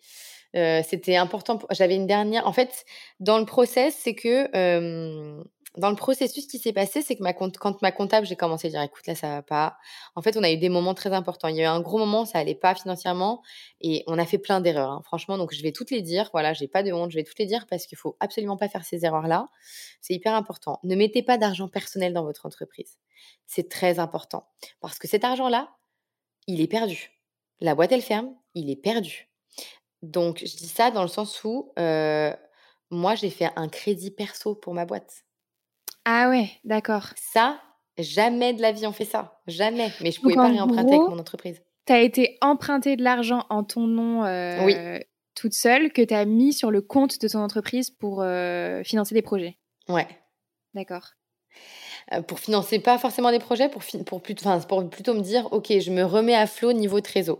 [0.58, 1.58] Euh, c'était important.
[1.70, 2.46] J'avais une dernière.
[2.46, 2.84] En fait,
[3.20, 4.48] dans le process, c'est que
[5.76, 8.70] dans le processus qui s'est passé, c'est que ma quand ma comptable, j'ai commencé à
[8.70, 9.76] dire, écoute, là, ça va pas.
[10.16, 11.48] En fait, on a eu des moments très importants.
[11.48, 13.42] Il y a eu un gros moment, ça allait pas financièrement,
[13.80, 14.90] et on a fait plein d'erreurs.
[14.90, 15.02] hein.
[15.04, 16.30] Franchement, donc je vais toutes les dire.
[16.32, 18.68] Voilà, j'ai pas de honte, je vais toutes les dire parce qu'il faut absolument pas
[18.68, 19.48] faire ces erreurs-là.
[20.00, 20.80] C'est hyper important.
[20.82, 22.98] Ne mettez pas d'argent personnel dans votre entreprise.
[23.46, 24.48] C'est très important
[24.80, 25.76] parce que cet argent-là,
[26.46, 27.12] il est perdu.
[27.60, 29.28] La boîte, elle ferme, il est perdu.
[30.02, 32.32] Donc, je dis ça dans le sens où euh,
[32.90, 35.24] moi, j'ai fait un crédit perso pour ma boîte.
[36.04, 37.08] Ah ouais, d'accord.
[37.16, 37.60] Ça,
[37.98, 39.40] jamais de la vie on fait ça.
[39.46, 39.92] Jamais.
[40.00, 41.62] Mais je Donc, pouvais pas réemprunter gros, avec mon entreprise.
[41.84, 44.22] T'as été emprunter de l'argent en ton nom
[44.64, 44.74] Oui,
[45.34, 49.22] toute seule que t'as mis sur le compte de ton entreprise pour euh, financer des
[49.22, 49.58] projets?
[49.88, 50.08] ouais.
[50.74, 51.12] D'accord.
[52.26, 55.78] Pour financer pas forcément des projets, pour, pour, plutôt, enfin, pour plutôt me dire, ok,
[55.78, 57.38] je me remets à flot niveau trésor.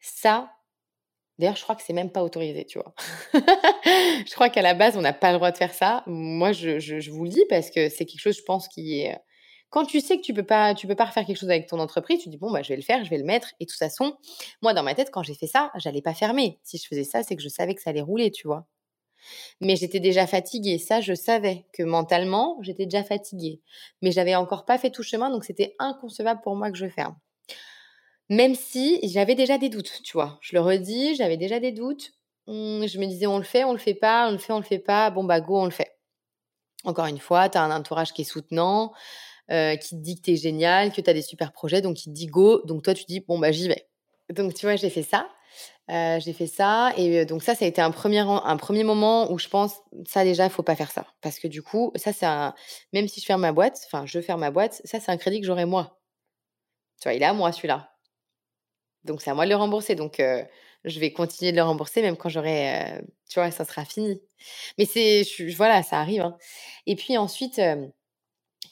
[0.00, 0.50] Ça,
[1.38, 2.94] d'ailleurs, je crois que c'est même pas autorisé, tu vois.
[3.34, 6.02] je crois qu'à la base, on n'a pas le droit de faire ça.
[6.06, 9.18] Moi, je, je, vous le dis parce que c'est quelque chose, je pense, qui est.
[9.70, 11.80] Quand tu sais que tu peux pas, tu peux pas refaire quelque chose avec ton
[11.80, 13.54] entreprise, tu dis bon bah je vais le faire, je vais le mettre.
[13.58, 14.16] Et de toute façon,
[14.62, 16.60] moi dans ma tête, quand j'ai fait ça, j'allais pas fermer.
[16.62, 18.68] Si je faisais ça, c'est que je savais que ça allait rouler, tu vois.
[19.60, 20.78] Mais j'étais déjà fatiguée.
[20.78, 23.62] Ça, je savais que mentalement, j'étais déjà fatiguée.
[24.02, 27.16] Mais j'avais encore pas fait tout chemin, donc c'était inconcevable pour moi que je ferme.
[28.30, 30.38] Même si j'avais déjà des doutes, tu vois.
[30.40, 32.12] Je le redis, j'avais déjà des doutes.
[32.46, 34.58] Hum, je me disais, on le fait, on le fait pas, on le fait, on
[34.58, 35.10] le fait pas.
[35.10, 35.96] Bon, bah, go, on le fait.
[36.84, 38.92] Encore une fois, tu as un entourage qui est soutenant.
[39.48, 42.10] qui te dit que tu es génial, que tu as des super projets, donc il
[42.10, 42.62] te dit go.
[42.66, 43.88] Donc toi, tu dis bon, bah j'y vais.
[44.30, 45.28] Donc tu vois, j'ai fait ça.
[45.88, 46.92] j'ai fait ça.
[46.96, 49.74] Et donc ça, ça a été un premier, un premier moment où je pense,
[50.06, 51.06] ça déjà, il faut pas faire ça.
[51.22, 52.26] Parce que du coup, ça, c'est.
[52.92, 55.40] Même si je ferme ma boîte, enfin, je ferme ma boîte, ça, c'est un crédit
[55.40, 56.00] que j'aurai moi.
[57.00, 57.93] Tu vois, il est à moi, celui-là.
[59.04, 59.94] Donc c'est à moi de le rembourser.
[59.94, 60.20] Donc
[60.84, 64.20] je vais continuer de le rembourser même quand j'aurai, tu vois, ça sera fini.
[64.78, 65.24] Mais c'est,
[65.56, 66.22] voilà, ça arrive.
[66.22, 66.36] Hein.
[66.86, 67.60] Et puis ensuite,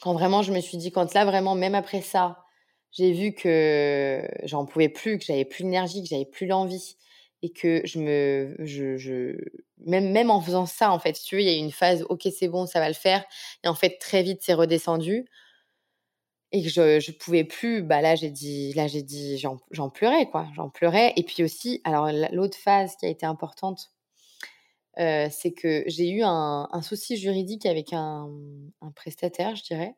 [0.00, 2.44] quand vraiment je me suis dit, quand là vraiment, même après ça,
[2.92, 6.96] j'ai vu que j'en pouvais plus, que j'avais plus l'énergie, que j'avais plus l'envie
[7.42, 9.36] et que je me, je,
[9.78, 11.72] même, même en faisant ça, en fait, si tu veux, il y a eu une
[11.72, 13.24] phase, ok, c'est bon, ça va le faire.
[13.64, 15.26] Et en fait, très vite, c'est redescendu
[16.52, 20.28] et que je je pouvais plus bah là j'ai dit là j'ai dit j'en pleurais
[20.30, 21.12] quoi j'en pleurais.
[21.16, 23.90] Et puis aussi alors l'autre phase qui a été importante
[24.98, 28.28] euh, c'est que j'ai eu un, souci juridique avec un,
[28.94, 29.96] prestataire je dirais.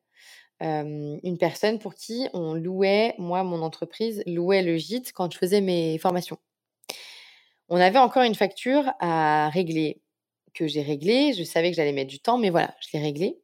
[0.60, 5.60] Une personne pour qui on louait moi mon entreprise louait le gîte quand je faisais
[5.60, 6.38] mes formations.
[7.68, 10.00] On avait encore une facture à régler
[10.54, 11.32] que j'ai réglée.
[11.32, 13.43] Je savais que j'allais mettre du temps mais voilà je l'ai réglée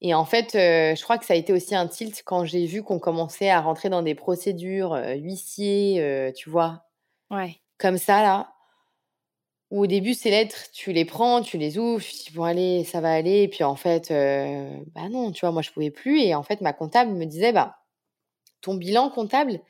[0.00, 2.82] et en fait, je crois que ça a été aussi un tilt quand j'ai vu
[2.82, 6.84] qu'on commençait à rentrer dans des procédures huissiers, tu vois?
[7.30, 7.56] Ouais.
[7.78, 8.52] Comme ça, là.
[9.70, 12.82] Où au début, ces lettres, tu les prends, tu les ouvres, tu dis, bon, allez,
[12.82, 13.42] ça va aller.
[13.42, 16.20] Et puis en fait, bah non, tu vois, moi, je pouvais plus.
[16.20, 17.76] Et en fait, ma comptable me disait, bah,
[18.62, 19.60] ton bilan comptable,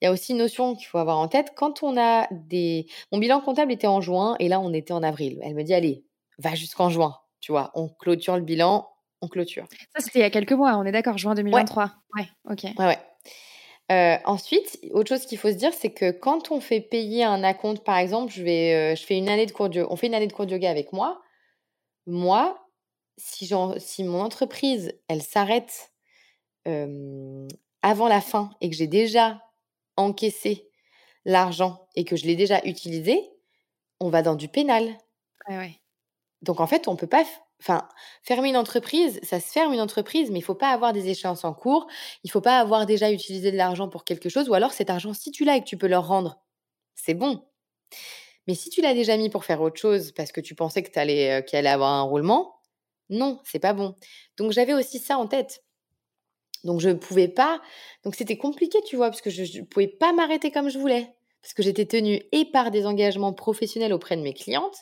[0.00, 1.52] il y a aussi une notion qu'il faut avoir en tête.
[1.54, 2.86] Quand on a des.
[3.12, 5.38] Mon bilan comptable était en juin et là, on était en avril.
[5.42, 6.04] Elle me dit, allez,
[6.38, 7.16] va jusqu'en juin.
[7.40, 8.88] Tu vois, on clôture le bilan,
[9.28, 9.66] clôture.
[9.94, 11.90] Ça, c'était il y a quelques mois, on est d'accord, juin 2023.
[12.16, 12.64] Ouais, ok.
[12.78, 12.98] Ouais, ouais.
[13.92, 17.42] Euh, ensuite, autre chose qu'il faut se dire, c'est que quand on fait payer un
[17.42, 20.06] acompte, par exemple, je, vais, euh, je fais une année de cours de, on fait
[20.06, 21.20] une année de cours de yoga avec moi.
[22.06, 22.58] Moi,
[23.18, 25.92] si, si mon entreprise, elle s'arrête
[26.66, 27.46] euh,
[27.82, 29.42] avant la fin et que j'ai déjà
[29.96, 30.66] encaissé
[31.26, 33.20] l'argent et que je l'ai déjà utilisé,
[34.00, 34.84] on va dans du pénal.
[35.48, 35.80] Ouais, ouais.
[36.40, 37.24] Donc en fait, on peut pas
[37.60, 37.88] Enfin,
[38.22, 41.44] fermer une entreprise, ça se ferme une entreprise, mais il faut pas avoir des échéances
[41.44, 41.86] en cours.
[42.24, 45.14] Il faut pas avoir déjà utilisé de l'argent pour quelque chose, ou alors cet argent,
[45.14, 46.40] si tu l'as et que tu peux leur rendre,
[46.94, 47.42] c'est bon.
[48.46, 50.90] Mais si tu l'as déjà mis pour faire autre chose parce que tu pensais que
[50.98, 52.60] euh, qu'il allait avoir un roulement,
[53.10, 53.94] non, c'est pas bon.
[54.36, 55.64] Donc j'avais aussi ça en tête.
[56.64, 57.60] Donc je ne pouvais pas.
[58.04, 61.14] Donc c'était compliqué, tu vois, parce que je ne pouvais pas m'arrêter comme je voulais.
[61.42, 64.78] Parce que j'étais tenue et par des engagements professionnels auprès de mes clientes,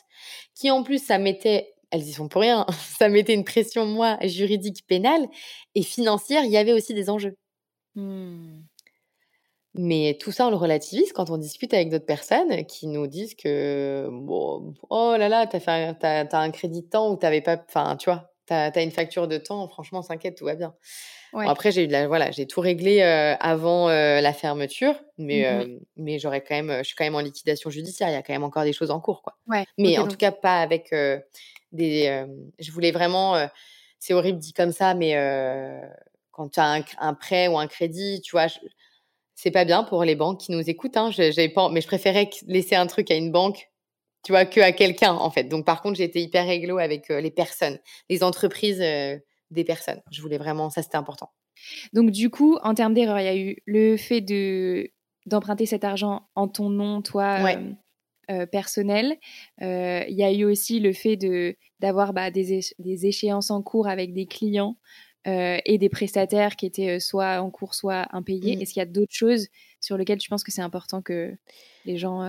[0.55, 2.65] qui en plus, ça mettait elles y sont pour rien.
[2.97, 5.27] Ça mettait une pression, moi, juridique, pénale
[5.75, 6.43] et financière.
[6.43, 7.37] Il y avait aussi des enjeux.
[7.95, 8.63] Mmh.
[9.75, 13.33] Mais tout ça, on le relativise quand on discute avec d'autres personnes qui nous disent
[13.33, 17.57] que, bon, oh là là, t'as, fait as, un crédit de temps ou t'avais pas,
[17.67, 20.75] enfin, tu vois, t'as as une facture de temps, franchement, s'inquiète, tout va bien.
[21.33, 25.45] après, j'ai eu la, voilà, j'ai tout réglé euh, avant euh, la fermeture, mais, mmh
[25.45, 28.09] euh, mais j'aurais quand même, je suis quand même en liquidation judiciaire.
[28.09, 29.33] Il y a quand même encore des choses en cours, quoi.
[29.79, 30.93] mais en tout cas, pas avec
[31.73, 32.25] des.
[32.59, 33.47] je voulais vraiment.
[33.99, 35.13] c'est horrible dit comme ça, mais
[36.31, 38.47] quand tu as un, prêt ou un crédit, tu vois,
[39.35, 40.97] c'est pas bien pour les banques qui nous écoutent.
[40.97, 41.11] Hein,
[41.53, 43.69] pas, mais je préférais laisser un truc à une banque,
[44.23, 45.43] tu vois, que à quelqu'un en fait.
[45.43, 48.79] Donc par contre, été hyper réglo avec les personnes, les entreprises
[49.51, 50.01] des personnes.
[50.11, 51.31] Je voulais vraiment, ça c'était important.
[51.93, 54.91] Donc du coup, en termes d'erreur, il y a eu le fait de
[55.25, 57.71] d'emprunter cet argent en ton nom, toi, euh,
[58.51, 59.17] personnel.
[59.61, 63.61] Euh, il y a eu aussi le fait de d'avoir bah, des, des, échéances en
[63.61, 64.77] cours avec des clients
[65.27, 68.55] euh, et des prestataires qui étaient soit en cours, soit impayés.
[68.55, 68.61] Mmh.
[68.61, 69.47] Est-ce qu'il y a d'autres choses
[69.81, 71.35] sur lesquelles tu penses que c'est important que
[71.85, 72.21] les gens...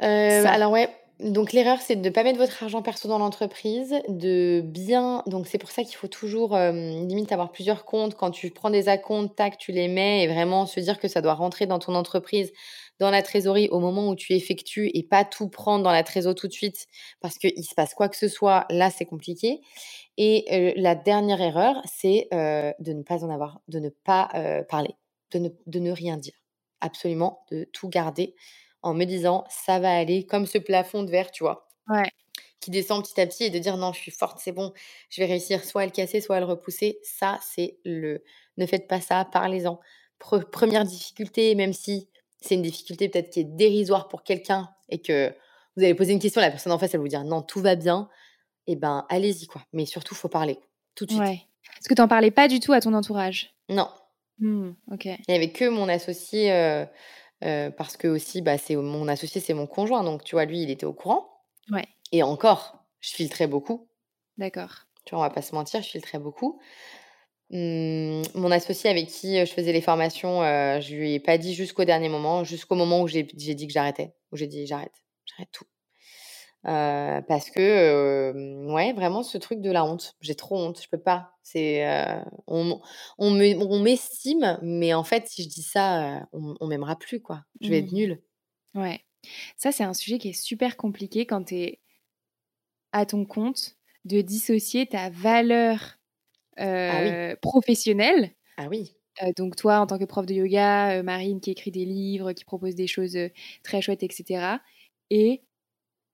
[0.00, 4.60] alors ouais, donc l'erreur, c'est de ne pas mettre votre argent perso dans l'entreprise, de
[4.62, 5.22] bien.
[5.26, 8.14] Donc c'est pour ça qu'il faut toujours limite avoir plusieurs comptes.
[8.14, 11.22] Quand tu prends des acomptes, tac, tu les mets et vraiment se dire que ça
[11.22, 12.52] doit rentrer dans ton entreprise
[12.98, 16.34] dans la trésorerie au moment où tu effectues et pas tout prendre dans la trésorerie
[16.34, 16.86] tout de suite
[17.20, 19.60] parce qu'il se passe quoi que ce soit, là c'est compliqué.
[20.18, 24.28] Et la dernière erreur, c'est de ne pas en avoir, de ne pas
[24.68, 24.94] parler,
[25.30, 26.34] de ne, de ne rien dire.
[26.82, 28.34] Absolument, de tout garder
[28.86, 31.68] en me disant ça va aller comme ce plafond de verre, tu vois.
[31.88, 32.08] Ouais.
[32.60, 34.72] Qui descend petit à petit et de dire non, je suis forte, c'est bon,
[35.10, 37.00] je vais réussir soit à le casser, soit à le repousser.
[37.02, 38.22] Ça, c'est le.
[38.56, 39.80] Ne faites pas ça, parlez-en.
[40.18, 42.08] première difficulté, même si
[42.40, 45.34] c'est une difficulté peut-être qui est dérisoire pour quelqu'un et que
[45.76, 47.60] vous allez poser une question, la personne en face, elle va vous dire non, tout
[47.60, 48.08] va bien,
[48.68, 49.62] et eh ben allez-y quoi.
[49.72, 50.58] Mais surtout, faut parler
[50.94, 51.22] tout de suite.
[51.22, 51.42] Ouais.
[51.78, 53.52] Est-ce que tu n'en parlais pas du tout à ton entourage?
[53.68, 53.88] Non.
[54.38, 55.04] Mmh, ok.
[55.04, 56.84] Il n'y avait que mon associé, euh,
[57.44, 60.62] euh, parce que aussi, bah, c'est mon associé, c'est mon conjoint, donc tu vois, lui,
[60.62, 61.28] il était au courant.
[61.70, 61.86] Ouais.
[62.12, 63.88] Et encore, je filtrais beaucoup.
[64.38, 64.86] D'accord.
[65.04, 66.60] Tu vois, on va pas se mentir, je filtrais beaucoup.
[67.50, 70.40] Mmh, mon associé avec qui, je faisais les formations,
[70.80, 74.14] je lui ai pas dit jusqu'au dernier moment, jusqu'au moment où j'ai dit que j'arrêtais,
[74.32, 75.64] où j'ai dit: «J'arrête, j'arrête tout».
[76.66, 80.14] Heu, parce que, hem, ouais, vraiment ce truc de la honte.
[80.20, 81.32] J'ai trop honte, je peux pas.
[81.42, 82.80] C'est, heu, on
[83.18, 87.20] on me on m'estime, mais en fait, si je dis ça, on on m'aimera plus,
[87.22, 87.42] quoi.
[87.60, 87.92] Je vais être Mmh.
[87.92, 88.20] nulle.
[88.74, 89.04] Ouais.
[89.56, 91.80] Ça, c'est un sujet qui est super compliqué quand tu es
[92.92, 95.98] à ton compte, de dissocier ta valeur,
[96.88, 98.96] Ah oui, professionnelle, ah oui.
[99.36, 102.74] donc toi en tant que prof de yoga, Marine qui écrit des livres, qui propose
[102.74, 103.16] des choses,
[103.62, 104.60] très chouettes et cetera
[105.10, 105.42] et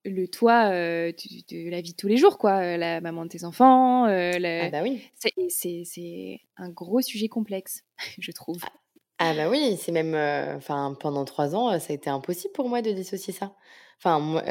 [0.05, 3.23] le toi, heu, du de la vie de tous les jours quoi, heu, la maman
[3.25, 5.13] de tes enfants, heu, Ah bah oui.
[5.15, 7.83] c'est c'est c'est un gros sujet complexe,
[8.19, 8.67] je trouve.
[9.19, 12.67] Ah bah oui, c'est même, heu, enfin pendant 3 ans, ça a été impossible pour
[12.67, 13.55] moi de dissocier ça.
[13.99, 14.41] Enfin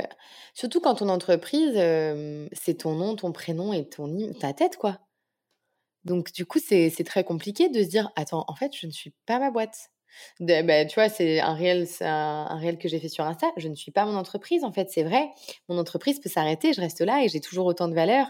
[0.54, 1.74] surtout quand ton entreprise,
[2.52, 5.00] c'est ton nom, ton prénom et ton ta tête, quoi.
[6.04, 8.92] Donc du coup, c'est c'est très compliqué de se dire: «Attends, en fait, je ne
[8.92, 9.91] suis pas ma boîte».
[10.40, 13.48] De bah, tu vois, c'est un réel un que j'ai fait sur Insta.
[13.57, 15.29] Je ne suis pas mon entreprise, en fait, c'est vrai.
[15.68, 18.27] Mon entreprise peut s'arrêter, je reste là et j'ai toujours autant de valeur,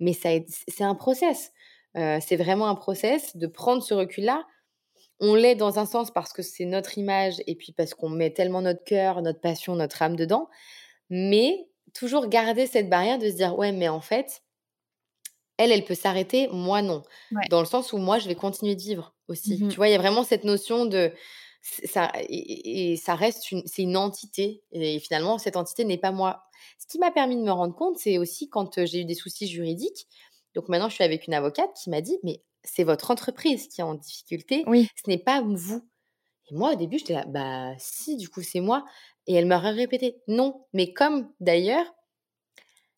[0.00, 0.44] mais c'est
[0.84, 1.52] un process.
[1.96, 4.44] Heu, c'est vraiment un process de prendre ce recul-là.
[5.20, 8.30] On l'est dans un sens parce que c'est notre image et puis parce qu'on met
[8.30, 10.48] tellement notre cœur, notre passion, notre âme dedans,
[11.10, 14.42] mais toujours garder cette barrière de se dire: «Ouais, mais en fait,
[15.64, 17.02] elle, elle peut s'arrêter, moi non.
[17.30, 17.50] Ouais.
[17.50, 19.62] Dans le sens où moi, je vais continuer de vivre aussi.
[19.62, 21.12] Mmh Tu vois, il y a vraiment cette notion de
[21.62, 26.42] ça et ça reste une c'est une entité et finalement, cette entité n'est pas moi.
[26.78, 29.46] Ce qui m'a permis de me rendre compte, c'est aussi quand, j'ai eu des soucis
[29.48, 30.06] juridiques.
[30.54, 33.80] Donc maintenant, je suis avec une avocate qui m'a dit: «Mais c'est votre entreprise qui
[33.80, 34.88] est en difficulté, Oui.
[34.96, 35.82] ce n'est pas vous».
[36.50, 38.84] Et moi, au début, j'étais là: «Bah si, du coup, c'est moi»
[39.26, 41.86] et elle m'a répété: «Non, mais comme d'ailleurs,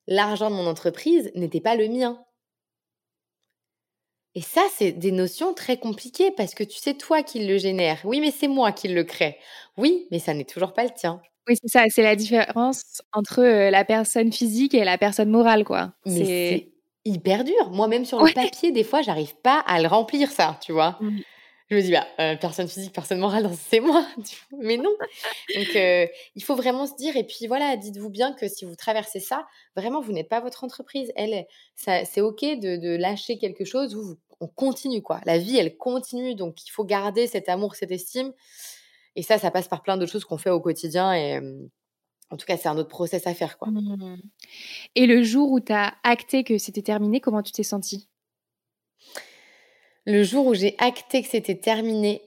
[0.06, 2.24] l'argent de mon entreprise n'était pas le mien».
[4.36, 8.00] Et ça, c'est des notions très compliquées parce que tu sais, toi qui le génère.
[8.04, 9.38] Oui, mais c'est moi qui le crée.
[9.76, 11.20] Oui, mais ça n'est toujours pas le tien.
[11.48, 15.64] Oui, c'est ça, c'est la différence entre, heu, la personne physique et la personne morale,
[15.64, 15.92] quoi.
[16.06, 16.72] Mais C'est
[17.04, 17.70] hyper dur.
[17.70, 18.32] Moi, même sur le ouais.
[18.32, 21.00] papier, des fois, j'arrive pas à le remplir ça, tu vois?
[21.00, 21.22] Mmh.
[21.74, 24.06] Je me dis: «Bah, heu, personne physique, personne morale, c'est moi»?
[24.58, 24.94] Mais non.
[25.56, 28.76] Donc heu, il faut vraiment se dire et puis voilà, dites-vous bien que si vous
[28.76, 31.12] traversez ça, vraiment, vous n'êtes pas votre entreprise.
[31.16, 35.20] Elle, c'est OK de lâcher quelque chose, vous on continue, quoi.
[35.24, 38.32] La vie, elle continue, donc il faut garder cet amour, cette estime
[39.16, 41.68] et ça, ça passe par plein d'autres choses qu'on fait au quotidien et hem,
[42.30, 43.68] en tout cas, c'est un autre process à faire, quoi.
[43.68, 44.16] Mmh.
[44.96, 48.08] Et le jour où tu as acté que c'était terminé, comment tu t'es sentie?
[50.06, 52.22] Le jour où j'ai acté que c'était terminé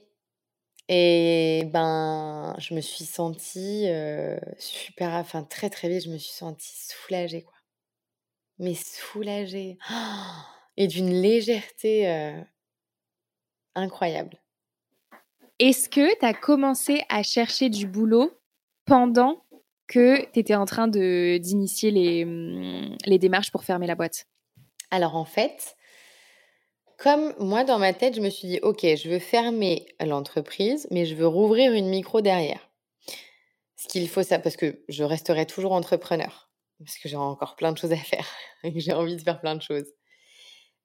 [0.88, 6.32] et ben, je me suis sentie, heu, super enfin, très, très vite, je me suis
[6.32, 7.54] sentie soulagée, quoi.
[8.58, 9.78] Mais soulagée
[10.76, 12.44] et d'une légèreté, heu,
[13.74, 14.38] incroyable.
[15.58, 18.32] Est-ce que tu as commencé à chercher du boulot
[18.86, 19.44] pendant
[19.86, 24.26] que tu étais en train d'initier les, mmh, les démarches pour fermer la boîte?
[24.90, 25.76] Alors en fait,
[26.98, 31.06] comme moi dans ma tête, je me suis dit: «OK, je veux fermer l'entreprise, mais
[31.06, 32.68] je veux rouvrir une micro derrière».
[33.76, 36.50] Ce qu'il faut parce que je resterai toujours entrepreneur,
[36.84, 38.26] parce que j'ai encore plein de choses à faire
[38.64, 39.86] et que j'ai envie de faire plein de choses.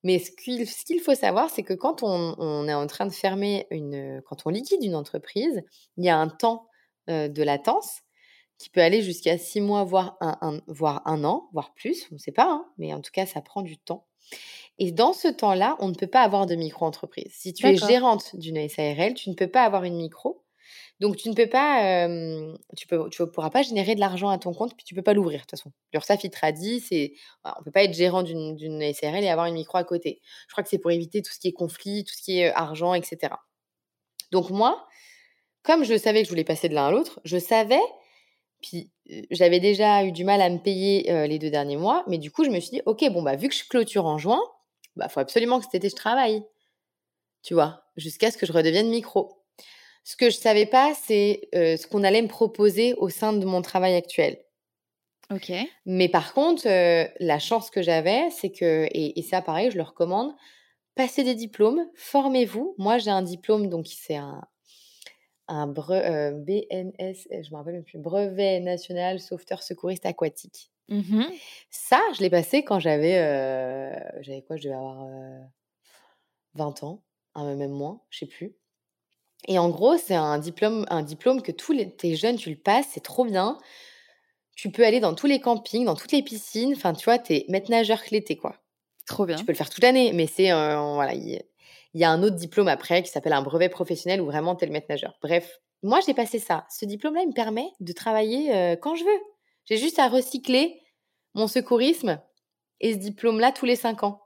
[0.03, 4.21] Mais ce qu'il faut savoir, c'est que quand on est en train de fermer une,
[4.25, 5.63] quand on liquide une entreprise,
[5.97, 6.67] il y a un temps,
[7.09, 8.01] heu, de latence
[8.59, 12.15] qui peut aller jusqu'à 6 mois, voire un un voire 1 an, voire plus, on
[12.15, 14.07] ne sait pas, hein, mais en tout cas, ça prend du temps
[14.79, 17.31] et dans ce temps-là, on ne peut pas avoir de micro-entreprise.
[17.33, 20.43] Si tu es gérante d'une SARL, tu ne peux pas avoir une micro,
[20.99, 24.53] donc tu ne peux pas, hem, tu tu pourras pas générer de l'argent à ton
[24.53, 25.71] compte, puis tu peux pas l'ouvrir de toute façon.
[25.93, 29.47] L'Urssaf, il te dit, c'est voilà, on peut pas être gérant d'une SARL et avoir
[29.47, 30.21] une micro à côté.
[30.47, 32.49] Je crois que c'est pour éviter tout ce qui est conflit, tout ce qui est,
[32.49, 33.39] heu, argent et cetera.
[34.31, 34.87] Donc moi,
[35.63, 37.81] comme je savais que je voulais passer de l'un à l'autre, je savais
[38.61, 42.17] puis, heu, j'avais déjà eu du mal à me payer, les 2 derniers mois, mais
[42.19, 44.41] du coup, je me suis dit: «OK, bon, bah, vu que je clôture en juin,
[44.95, 46.43] bah, faut absolument que cet été je travaille»,
[47.43, 47.83] tu vois?
[47.97, 49.43] Jusqu'à ce que je redevienne micro.
[50.05, 53.45] Ce que je savais pas, c'est, heu, ce qu'on allait me proposer au sein de
[53.45, 54.39] mon travail actuel.
[55.29, 55.73] OK.
[55.85, 59.77] Mais par contre, heu, la chance que j'avais, c'est que et et ça pareil, je
[59.77, 60.33] le recommande,
[60.95, 62.75] passez des diplômes, formez-vous.
[62.79, 64.41] Moi, j'ai un diplôme, donc c'est un
[65.49, 70.69] un bre heu, BNS, je me rappelle même plus, brevet national sauveteur secouriste aquatique.
[70.89, 71.33] Mmh
[71.69, 74.57] Ça, je l'ai passé quand j'avais, heu, j'avais quoi?
[74.57, 75.41] Je devais avoir, heu,
[76.55, 77.03] 20 ans,
[77.35, 78.55] hein, même moins, je sais plus
[79.47, 82.57] et en gros, c'est un diplôme un diplôme que tous les tu jeunes, tu le
[82.57, 83.57] passes, c'est trop bien.
[84.55, 87.33] Tu peux aller dans tous les campings, dans toutes les piscines, enfin, tu vois, tu
[87.33, 88.57] es maître nageur l'été, quoi.
[89.05, 89.45] Trop Tu bien.
[89.45, 91.41] peux le faire toute l'année, mais c'est, heu, voilà, il
[91.95, 94.67] y a un autre diplôme après qui s'appelle un brevet professionnel où vraiment tu es
[94.67, 95.17] le maître nageur.
[95.21, 96.65] Bref, moi j'ai passé ça.
[96.69, 99.21] Ce diplôme-là, il me permet de travailler euh, quand je veux.
[99.65, 100.81] J'ai juste à recycler
[101.33, 102.21] mon secourisme
[102.79, 104.21] et ce diplôme-là tous les cinq ans.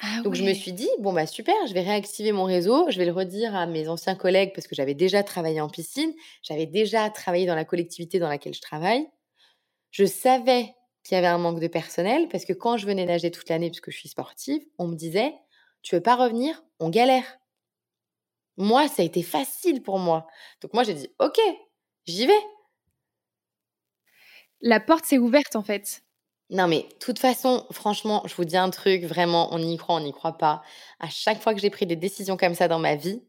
[0.00, 2.98] Ah Donc je me suis dit, bon bah super, je vais réactiver mon réseau, je
[2.98, 6.12] vais le redire à mes anciens collègues parce que j'avais déjà travaillé en piscine,
[6.42, 9.06] j'avais déjà travaillé dans la collectivité dans laquelle je travaille.
[9.90, 10.74] Je savais
[11.04, 13.70] qu'il y avait un manque de personnel parce que quand je venais nager toute l'année
[13.70, 15.34] parce que je suis sportive, on me disait,
[15.82, 17.38] tu veux pas revenir On galère.
[18.56, 20.26] Moi, ça a été facile pour moi.
[20.60, 21.38] Donc moi j'ai dit, ok,
[22.06, 22.32] j'y vais.
[24.66, 26.02] La porte s'est ouverte en fait.
[26.48, 29.96] Non, mais de toute façon, franchement, je vous dis un truc, vraiment, on y croit,
[29.96, 30.62] on n'y croit pas.
[31.00, 33.22] À chaque fois que j'ai pris des décisions comme ça dans ma vie,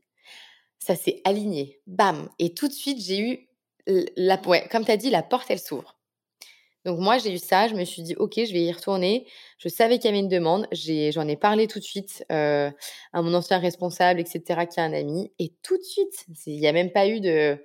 [0.80, 1.82] ça s'est aligné.
[1.88, 3.50] Bam Et tout de suite, j'ai eu,
[4.16, 5.98] la, ouais, comme tu as dit, la porte, elle s'ouvre.
[6.86, 9.28] Donc moi, j'ai eu ça, je me suis dit, OK, je vais y retourner.
[9.58, 12.72] Je savais qu'il y avait une demande, j'en ai, parlé tout de suite euh,
[13.12, 15.34] à mon ancien responsable, etc., qui est un ami.
[15.40, 17.60] Et tout de suite, il n'y a même pas eu de...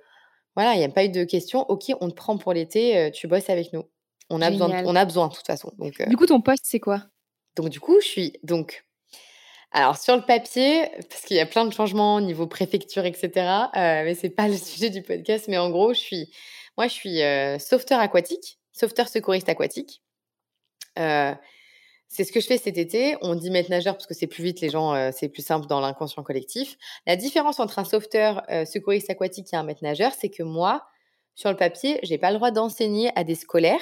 [0.55, 1.61] Voilà, il n'y a pas eu de question.
[1.69, 3.83] OK, on te prend pour l'été, euh, tu bosses avec nous.
[4.29, 5.73] On a, besoin, on a besoin de toute façon.
[5.77, 7.03] Donc, Du coup, ton poste, c'est quoi?
[7.55, 8.33] Donc, du coup, je suis.
[8.43, 8.85] Donc,
[9.71, 13.31] alors, sur le papier, parce qu'il y a plein de changements au niveau préfecture, etc.,
[13.35, 16.33] euh, mais c'est pas le sujet du podcast, mais en gros, je suis.
[16.77, 20.01] Moi, je suis euh, sauveteur aquatique, sauveteur secouriste aquatique.
[22.11, 23.15] Euh, c'est ce que je fais cet été.
[23.21, 25.79] On dit maître nageur parce que c'est plus vite, les gens, c'est plus simple dans
[25.79, 26.77] l'inconscient collectif.
[27.07, 30.85] La différence entre un sauveteur secouriste aquatique et un maître nageur, c'est que moi,
[31.35, 33.79] sur le papier, j'ai pas le droit d'enseigner à des scolaires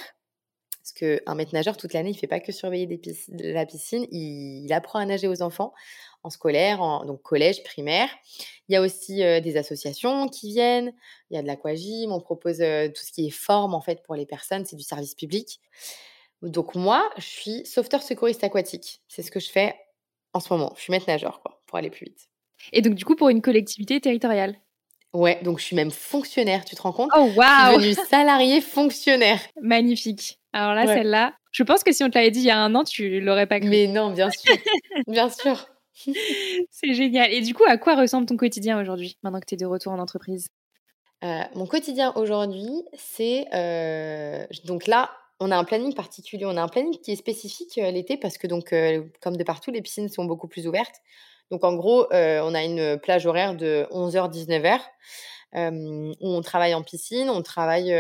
[0.80, 2.99] parce qu'un maître nageur, toute l'année, il ne fait pas que surveiller
[3.30, 5.73] la piscine, il, apprend à nager aux enfants
[6.23, 8.09] en scolaire, donc collège, primaire.
[8.67, 10.93] Il y a aussi des associations qui viennent,
[11.30, 14.15] il y a de l'aquagym, on propose tout ce qui est forme en fait pour
[14.15, 15.59] les personnes, c'est du service public.
[16.41, 19.01] Donc moi, je suis sauveteur secouriste aquatique.
[19.07, 19.75] C'est ce que je fais
[20.33, 20.73] en ce moment.
[20.75, 22.29] Je suis maître nageur, quoi, pour aller plus vite.
[22.71, 24.55] Et donc du coup, pour une collectivité territoriale?
[25.13, 27.09] Ouais, donc je suis même fonctionnaire, tu te rends compte?
[27.17, 29.39] Oh waouh Je suis salarié fonctionnaire.
[29.61, 30.39] Magnifique.
[30.53, 32.75] Alors là, celle-là, je pense que si on te l'avait dit il y a un
[32.75, 33.69] an, tu l'aurais pas cru.
[33.69, 34.55] Mais non, bien sûr.
[35.07, 35.67] bien sûr.
[36.71, 37.31] C'est génial.
[37.33, 39.91] Et du coup, à quoi ressemble ton quotidien aujourd'hui, maintenant que tu es de retour
[39.91, 40.49] en entreprise?
[41.23, 43.47] Euh, Mon quotidien aujourd'hui, c'est...
[43.53, 46.45] Euh, donc là, on a un planning particulier.
[46.45, 48.73] On a un planning qui est spécifique euh, l'été parce que, donc,
[49.21, 51.01] comme de partout, les piscines sont beaucoup plus ouvertes.
[51.51, 54.79] Donc, en gros, on a une plage horaire de 11h-19h
[55.55, 57.27] où on travaille en piscine.
[57.29, 57.91] On travaille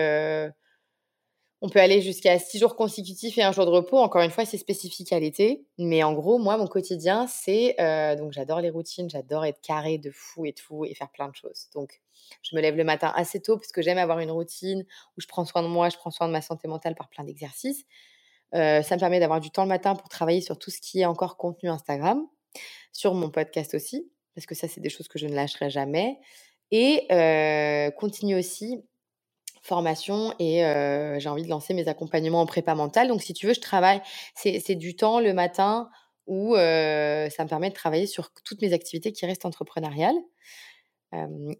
[1.61, 3.97] on peut aller jusqu'à six jours consécutifs et un jour de repos.
[3.97, 5.65] Encore une fois, c'est spécifique à l'été.
[5.77, 7.75] Mais en gros, moi, mon quotidien, c'est.
[7.81, 11.27] Euh, donc, j'adore les routines, j'adore être carré de fou et tout et faire plein
[11.27, 11.67] de choses.
[11.73, 12.01] Donc,
[12.43, 14.85] je me lève le matin assez tôt parce que j'aime avoir une routine
[15.17, 17.25] où je prends soin de moi, je prends soin de ma santé mentale par plein
[17.25, 17.83] d'exercices.
[18.55, 21.01] Euh, ça me permet d'avoir du temps le matin pour travailler sur tout ce qui
[21.01, 22.25] est encore contenu Instagram,
[22.93, 26.19] sur mon podcast aussi, parce que ça, c'est des choses que je ne lâcherai jamais.
[26.71, 28.83] Et euh, continue aussi
[29.61, 30.61] formation et
[31.17, 33.07] j'ai envie de lancer mes accompagnements en prépa mentale.
[33.07, 34.01] Donc, si tu veux, je travaille,
[34.35, 35.89] c'est du temps le matin
[36.27, 40.17] où ça me permet de travailler sur toutes mes activités qui restent entrepreneuriales.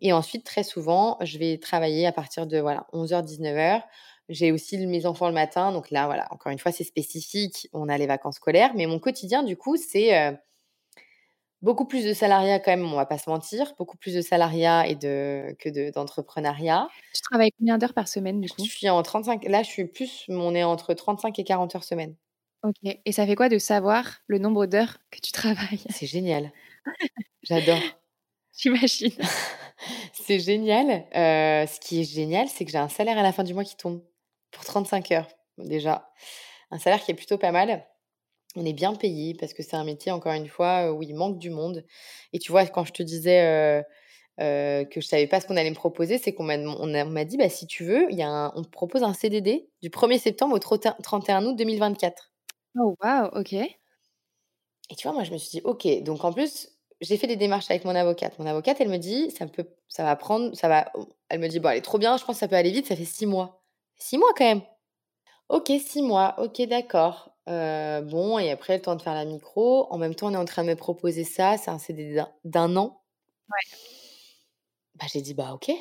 [0.01, 3.83] et ensuite, très souvent, je vais travailler à partir de voilà, 11h, 19h.
[4.29, 5.71] J'ai aussi mes enfants le matin.
[5.71, 7.67] Donc là, voilà, encore une fois, c'est spécifique.
[7.73, 8.73] On a les vacances scolaires.
[8.75, 10.39] Mais mon quotidien, du coup, c'est
[11.61, 14.87] Beaucoup plus de salariat quand même, on va pas se mentir, beaucoup plus de salariat
[14.87, 16.87] et de, que d'entrepreneuriat.
[17.13, 18.63] tu travailles combien d'heures par semaine du coup?
[18.63, 21.83] Je suis en 35, là je suis plus, on est entre 35 et 40 heures
[21.83, 22.15] semaine.
[22.63, 25.83] Ok, et ça fait quoi de savoir le nombre d'heures que tu travailles?
[25.89, 26.51] C'est génial,
[27.43, 27.79] j'adore.
[28.57, 29.11] J'imagine.
[30.13, 31.05] c'est génial.
[31.15, 33.63] Euh, ce qui est génial, c'est que j'ai un salaire à la fin du mois
[33.63, 34.03] qui tombe
[34.51, 36.09] pour 35 heures déjà.
[36.71, 37.85] Un salaire qui est plutôt pas mal
[38.55, 41.37] on est bien payé parce que c'est un métier, encore une fois, où il manque
[41.39, 41.85] du monde.
[42.33, 43.83] Et tu vois, quand je te disais
[44.39, 47.67] que je savais pas ce qu'on allait me proposer, c'est qu'on m'a dit, bah, si
[47.67, 51.55] tu veux, y a on te propose un CDD du 1er septembre au 31 août
[51.55, 52.31] 2024.
[52.77, 53.53] Oh, waouh, ok.
[54.89, 55.87] Et tu vois, moi, je me suis dit, ok.
[56.03, 56.69] Donc, en plus,
[57.01, 58.37] j'ai fait des démarches avec mon avocate.
[58.39, 60.91] Mon avocate, elle me dit, ça, peut, ça va prendre, ça va.
[61.29, 62.87] Elle me dit, bon, elle est trop bien, je pense que ça peut aller vite,
[62.87, 63.61] ça fait six mois.
[63.97, 64.61] Six mois quand même.
[65.49, 67.35] Ok, six mois, ok, d'accord.
[67.49, 69.91] Euh, bon, et après, le temps de faire la micro.
[69.91, 71.57] En même temps, on est en train de me proposer ça.
[71.57, 73.01] C'est un CD d'un an.
[73.49, 73.77] Ouais.
[74.95, 75.71] Bah, j'ai dit, bah, ok.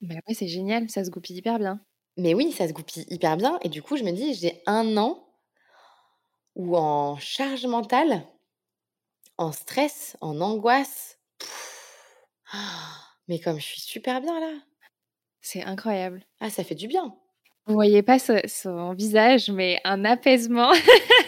[0.00, 1.80] Mais après, c'est génial, ça se goupille hyper bien.
[2.16, 3.58] Mais oui, ça se goupille hyper bien.
[3.62, 5.24] Et du coup, je me dis, j'ai un an
[6.54, 8.24] où en charge mentale,
[9.38, 11.18] en stress, en angoisse.
[13.28, 14.52] mais comme je suis super bien là.
[15.40, 16.24] C'est incroyable.
[16.40, 17.16] Ah, ça fait du bien.
[17.68, 20.72] Vous voyez pas son visage, mais un apaisement.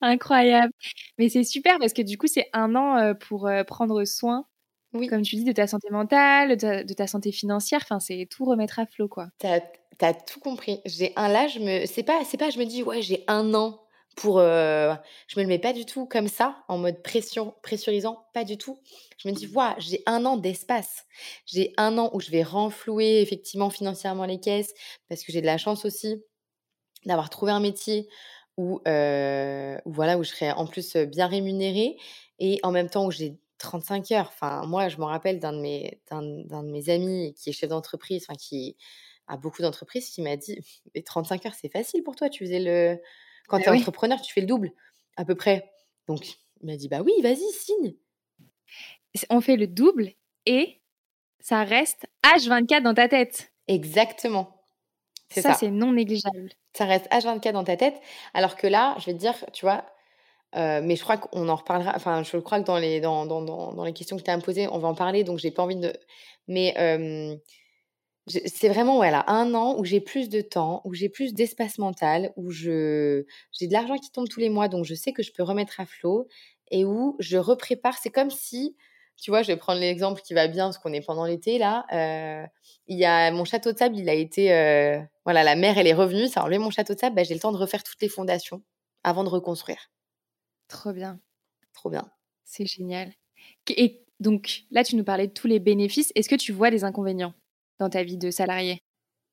[0.00, 0.72] Incroyable.
[1.18, 4.46] Mais c'est super parce que du coup, c'est un an pour prendre soin,
[4.92, 7.80] Oui, comme tu dis, de ta santé mentale, de ta, de ta santé financière.
[7.82, 9.28] Enfin, c'est tout remettre à flot, quoi.
[9.38, 9.60] t'as
[10.00, 10.80] as tout compris.
[10.84, 13.54] J'ai un là, je me c'est pas c'est pas je me dis: «Ouais, j'ai un
[13.54, 13.80] an
[14.16, 14.94] pour, heu»
[15.28, 18.58] je me le mets pas du tout comme ça, en mode pression pressurisant, pas du
[18.58, 18.80] tout.
[19.18, 21.04] Je me dis: «Waouh, j'ai un an d'espace.
[21.46, 24.74] J'ai un an où je vais renflouer effectivement financièrement les caisses»
[25.08, 26.22] parce que j'ai de la chance aussi
[27.06, 28.08] d'avoir trouvé un métier
[28.58, 31.96] où, où voilà, où je serais en plus, bien rémunérée
[32.38, 34.28] et en même temps où j'ai 35 heures.
[34.34, 37.70] Enfin, moi, je me rappelle d'un de mes d'un de mes amis qui est chef
[37.70, 38.76] d'entreprise, enfin qui
[39.28, 40.58] a beaucoup d'entreprises, qui m'a dit:
[40.94, 42.98] «Mais 35 heures, c'est facile pour toi, tu faisais le
[43.48, 43.72] quand Bah tu es oui.
[43.72, 44.72] entrepreneur, tu fais le double
[45.16, 45.70] à peu près».
[46.08, 46.26] Donc
[46.62, 47.96] il m'a dit: «Bah oui, vas-y, signe».
[49.30, 50.10] On fait le double
[50.46, 50.80] et
[51.40, 53.52] ça reste H24 dans ta tête.
[53.68, 54.64] Exactement,
[55.30, 55.54] c'est Ça, ça.
[55.54, 56.50] c'est non négligeable.
[56.74, 58.00] Ça reste H24 dans ta tête,
[58.34, 59.86] alors que là, je vais te dire, tu vois,
[60.56, 63.42] heu, mais je crois qu'on en reparlera, enfin, je crois que dans les dans dans
[63.74, 65.50] dans les questions que tu as à me poser, on va en parler, donc j'ai
[65.52, 65.92] pas envie de
[66.48, 67.38] mais je
[68.28, 72.32] c'est vraiment, voilà, un an où j'ai plus de temps, où j'ai plus d'espace mental,
[72.36, 75.32] où je j'ai de l'argent qui tombe tous les mois, donc je sais que je
[75.32, 76.26] peux remettre à flot
[76.72, 77.96] et où je reprépare.
[78.02, 78.76] C'est comme si,
[79.16, 81.86] tu vois, je vais prendre l'exemple qui va bien, parce qu'on est pendant l'été là,
[81.92, 82.46] heu,
[82.88, 85.86] il y a mon château de sable, il a été, heu, voilà, la mer, elle
[85.86, 87.84] est revenue, ça a enlevé mon château de sable, bah, j'ai le temps de refaire
[87.84, 88.62] toutes les fondations
[89.04, 89.88] avant de reconstruire.
[90.68, 91.20] Trop bien.
[91.74, 92.10] Trop bien.
[92.44, 93.12] C'est génial.
[93.70, 96.12] Et donc, là, tu nous parlais de tous les bénéfices.
[96.16, 97.34] Est-ce que tu vois des inconvénients?
[97.78, 98.80] Dans ta vie de salarié?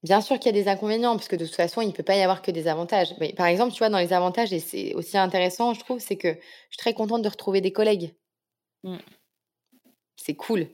[0.04, 2.04] Bien sûr qu'il y a des inconvénients, parce que de toute façon, il ne peut
[2.04, 3.14] pas y avoir que des avantages.
[3.20, 6.18] Mais par exemple, tu vois, dans les avantages, et c'est aussi intéressant, je trouve, c'est
[6.18, 6.40] que je
[6.70, 8.14] suis très contente de retrouver des collègues.
[8.84, 8.98] Mm.
[10.18, 10.68] C'est cool.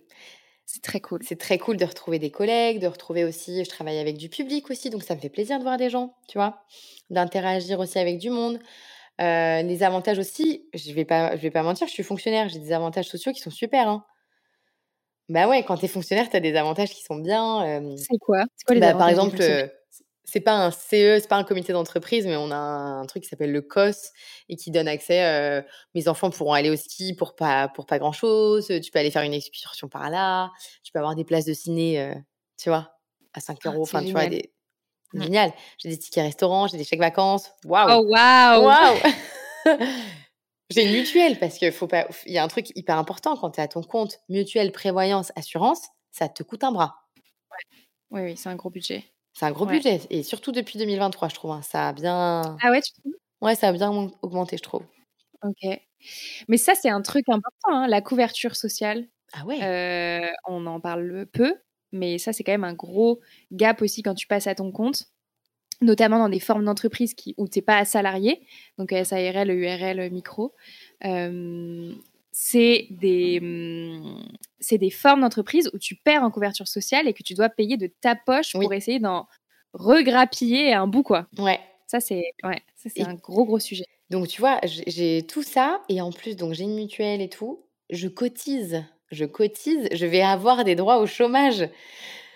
[0.66, 1.22] C'est très cool.
[1.24, 4.70] C'est très cool de retrouver des collègues, de retrouver aussi, je travaille avec du public
[4.70, 6.64] aussi, donc ça me fait plaisir de voir des gens, tu vois,
[7.10, 8.60] d'interagir aussi avec du monde.
[9.22, 12.60] Euh, les avantages aussi, je vais pas, je vais pas mentir, je suis fonctionnaire, j'ai
[12.60, 13.88] des avantages sociaux qui sont super.
[13.90, 14.06] Hein.
[15.30, 17.64] Bah ouais, quand tu es fonctionnaire, tu as des avantages qui sont bien.
[17.82, 18.44] euh, C'est quoi?
[18.56, 19.38] C'est quoi les bah, par exemple,
[20.26, 23.30] c'est pas un CE, c'est pas un comité d'entreprise, mais on a un truc qui
[23.30, 24.12] s'appelle le COS
[24.48, 25.64] et qui donne accès,
[25.96, 29.10] mes enfants pourront aller au ski pour pas pour pas grand chose, tu peux aller
[29.12, 30.52] faire une excursion par là,
[30.84, 32.14] tu peux avoir des places de ciné,
[32.58, 32.92] tu vois?
[33.34, 33.84] À 5 Ah, euros.
[33.84, 34.22] enfin, tu vois?
[34.26, 34.30] génial.
[34.30, 34.54] Des
[35.14, 35.24] Mmh.
[35.24, 35.52] génial.
[35.80, 37.50] J'ai des tickets restaurants, j'ai des chèques vacances.
[37.66, 37.90] Waouh!
[38.00, 39.00] Oh, waouh Waouh!
[40.70, 43.52] J'ai une mutuelle parce que faut pas il y a un truc hyper important quand
[43.52, 47.08] tu es à ton compte, mutuelle, prévoyance, assurance, ça te coûte un bras.
[48.12, 49.06] Oui, oui, c'est un gros budget.
[49.34, 49.80] C'est un gros Ouais.
[49.80, 51.62] budget et surtout depuis 2023, je trouve, hein.
[51.62, 53.14] Ça a bien Ah ouais, tu trouves?
[53.42, 54.86] Ouais, ça a bien aug augmenté, je trouve.
[55.44, 55.80] Ok.
[56.48, 59.08] Mais ça, c'est un truc important, hein, la couverture sociale.
[59.34, 59.64] Ah ouais?
[59.64, 61.56] Euh, on en parle peu,
[61.94, 65.06] mais ça, c'est quand même un gros gap aussi quand tu passes à ton compte,
[65.82, 68.42] notamment dans des formes d'entreprise qui, où tu n'es pas salarié,
[68.78, 70.54] donc SARL, URL, micro.
[71.06, 71.94] Euh,
[72.32, 73.42] c'est des,
[74.60, 77.76] c'est des formes d'entreprise où tu perds en couverture sociale et que tu dois payer
[77.78, 78.66] de ta poche Oui.
[78.66, 79.28] pour essayer d'en
[79.74, 81.28] regrappiller un bout, quoi.
[81.38, 81.60] Ouais.
[81.88, 83.86] Ça, c'est ouais, ça, c'est Et un gros, gros sujet.
[84.10, 87.30] donc tu vois, j'ai j'ai tout ça et en plus, donc j'ai une mutuelle et
[87.30, 87.66] tout.
[87.90, 91.68] Je cotise, je cotise, je vais avoir des droits au chômage.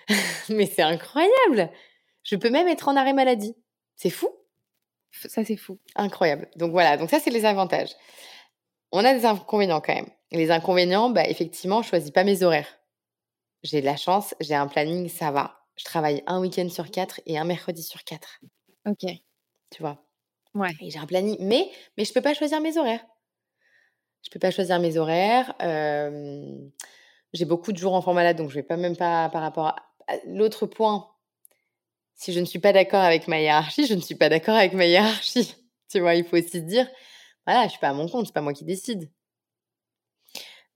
[0.48, 1.70] Mais c'est incroyable!
[2.24, 3.54] Je peux même être en arrêt maladie.
[3.96, 4.28] C'est fou!
[5.12, 5.78] Ça, c'est fou.
[5.94, 6.48] Incroyable.
[6.56, 7.90] Donc voilà, donc ça, c'est les avantages.
[8.92, 10.08] On a des inconvénients quand même.
[10.32, 12.78] Les inconvénients, bah, effectivement, je choisis pas mes horaires.
[13.62, 15.58] J'ai de la chance, j'ai un planning, ça va.
[15.76, 18.40] Je travaille un week-end sur 4 et un mercredi sur 4,
[18.86, 19.04] Ok.
[19.70, 20.04] tu vois?
[20.54, 20.74] Ouais.
[20.80, 23.04] Et j'ai un planning mais mais je peux pas choisir mes horaires.
[24.22, 26.70] Je peux pas choisir mes horaires, hem,
[27.34, 29.76] j'ai beaucoup de jours enfants malades, donc je vais pas même pas par rapport à
[30.26, 31.08] l'autre point,
[32.16, 34.72] si je ne suis pas d'accord avec ma hiérarchie, je ne suis pas d'accord avec
[34.74, 35.54] ma hiérarchie.
[35.90, 36.14] Tu vois?
[36.16, 36.88] Il faut aussi dire:
[37.46, 39.10] «Voilà, je suis pas à mon compte, c'est pas moi qui décide».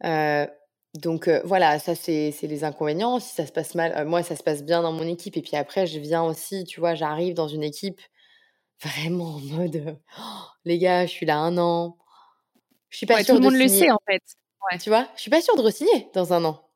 [0.05, 0.49] Heu,
[0.95, 3.19] donc heu, voilà, ça c'est les inconvénients.
[3.21, 5.43] Si ça se passe mal, heu, moi ça se passe bien dans mon équipe et
[5.43, 8.01] puis après je viens aussi, tu vois, j'arrive dans une équipe
[8.85, 9.97] vraiment en mode, heu:
[10.65, 11.99] «Les gars, je suis là 1 an,
[12.91, 13.91] je suis pas Ouais, tout sûre le de monde le sait, signer».
[13.91, 14.23] en fait.
[14.73, 14.79] Ouais.
[14.79, 15.09] Tu vois?
[15.17, 16.68] Je suis pas sûre de re-signer dans 1 an.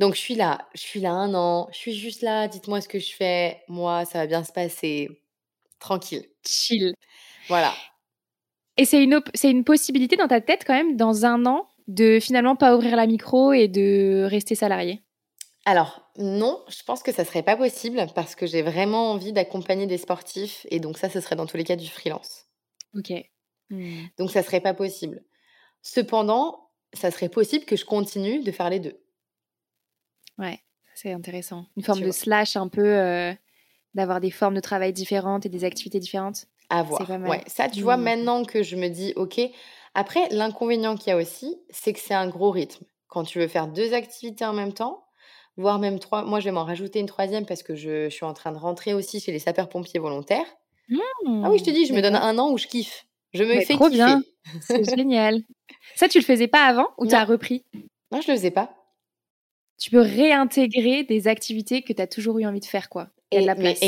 [0.00, 2.88] Donc je suis là, je suis là 1 an, je suis juste là, dites-moi ce
[2.88, 5.22] que je fais, moi ça va bien se passer,
[5.78, 6.26] tranquille.
[6.44, 6.94] Chill.
[7.48, 7.74] Voilà.
[8.78, 12.18] Et c'est une, c'est une possibilité dans ta tête, quand même, dans un an, de
[12.18, 15.02] finalement pas ouvrir la micro et de rester salarié?
[15.66, 19.86] Alors non, je pense que ça serait pas possible parce que j'ai vraiment envie d'accompagner
[19.86, 22.46] des sportifs et donc ça, ce serait dans tous les cas du freelance.
[22.96, 23.12] Ok.
[24.18, 25.22] Donc ça serait pas possible.
[25.82, 28.98] Cependant, ça serait possible que je continue de faire les 2.
[30.40, 30.58] Ouais,
[30.94, 31.66] c'est intéressant.
[31.76, 32.16] Une forme Tu de vois?
[32.16, 33.32] slash un peu, euh,
[33.94, 36.46] d'avoir des formes de travail différentes et des activités différentes.
[36.68, 37.08] À voir.
[37.28, 38.02] Ouais, ça, tu vois, mmh.
[38.02, 39.40] maintenant que je me dis, OK.
[39.94, 42.84] Après, l'inconvénient qu'il y a aussi, c'est que c'est un gros rythme.
[43.08, 45.04] Quand tu veux faire deux activités en même temps,
[45.56, 46.22] voire même trois.
[46.22, 48.94] Moi, je vais m'en rajouter une troisième parce que je, suis en train de rentrer
[48.94, 50.46] aussi chez les sapeurs-pompiers volontaires.
[50.92, 53.06] ah oui, je te dis, je me donne un an où je kiffe.
[53.34, 53.96] Je me fais trop kiffer.
[53.96, 54.22] bien.
[54.60, 55.40] C'est génial.
[55.96, 57.64] Ça, tu le faisais pas avant ou tu as repris?
[58.12, 58.79] Non, je le faisais pas.
[59.80, 63.08] Tu peux réintégrer des activités que tu as toujours eu envie de faire, quoi.
[63.32, 63.80] Et, la place.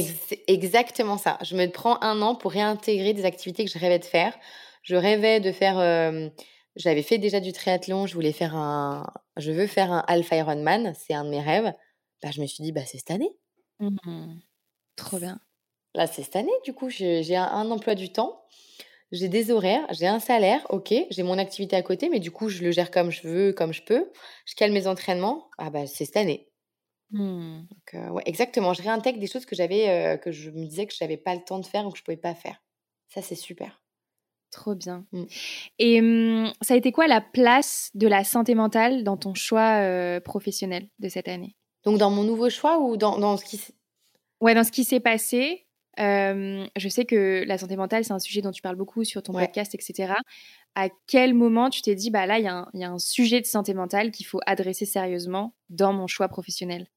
[0.46, 1.36] exactement ça.
[1.42, 4.34] Je me prends un an pour réintégrer des activités que je rêvais de faire.
[4.82, 6.32] Je rêvais de faire.
[6.76, 8.06] J'avais fait déjà du triathlon.
[8.06, 9.06] Je voulais faire un.
[9.36, 10.94] Je veux faire un Alpha Ironman.
[10.96, 11.72] C'est un de mes rêves.
[12.22, 13.32] Bah, je me suis dit, bah, c'est cette année.
[13.80, 14.38] Mmh
[14.96, 15.40] Trop bien.
[15.94, 16.52] Là, c'est cette année.
[16.64, 18.42] Du coup, j'ai un emploi du temps
[19.12, 22.48] j'ai des horaires, j'ai un salaire, ok, j'ai mon activité à côté, mais du coup,
[22.48, 24.10] je le gère comme je veux, comme je peux.
[24.46, 25.50] Je cale mes entraînements.
[25.58, 26.48] Ah bah, c'est cette année.
[27.10, 27.66] Mmh.
[27.94, 28.72] Euh, ouais, exactement.
[28.72, 31.34] Je réintègre des choses que j'avais, euh, que je me disais que je n'avais pas
[31.34, 32.62] le temps de faire ou que je pouvais pas faire.
[33.10, 33.82] Ça, c'est super.
[34.50, 35.06] Trop bien.
[35.12, 35.24] Mmh.
[35.78, 39.82] Et mmh, ça a été quoi la place de la santé mentale dans ton choix
[39.82, 41.54] euh, professionnel de cette année?
[41.84, 43.60] Donc, dans mon nouveau choix ou dans, dans ce qui
[44.40, 45.66] Ouais, dans ce qui s'est passé
[45.98, 49.32] je sais que la santé mentale, c'est un sujet dont tu parles beaucoup sur ton
[49.32, 50.14] podcast, etc.
[50.74, 53.46] À quel moment tu t'es dit, bah là, il y, y, a un sujet de
[53.46, 56.88] santé mentale qu'il faut adresser sérieusement dans mon choix professionnel?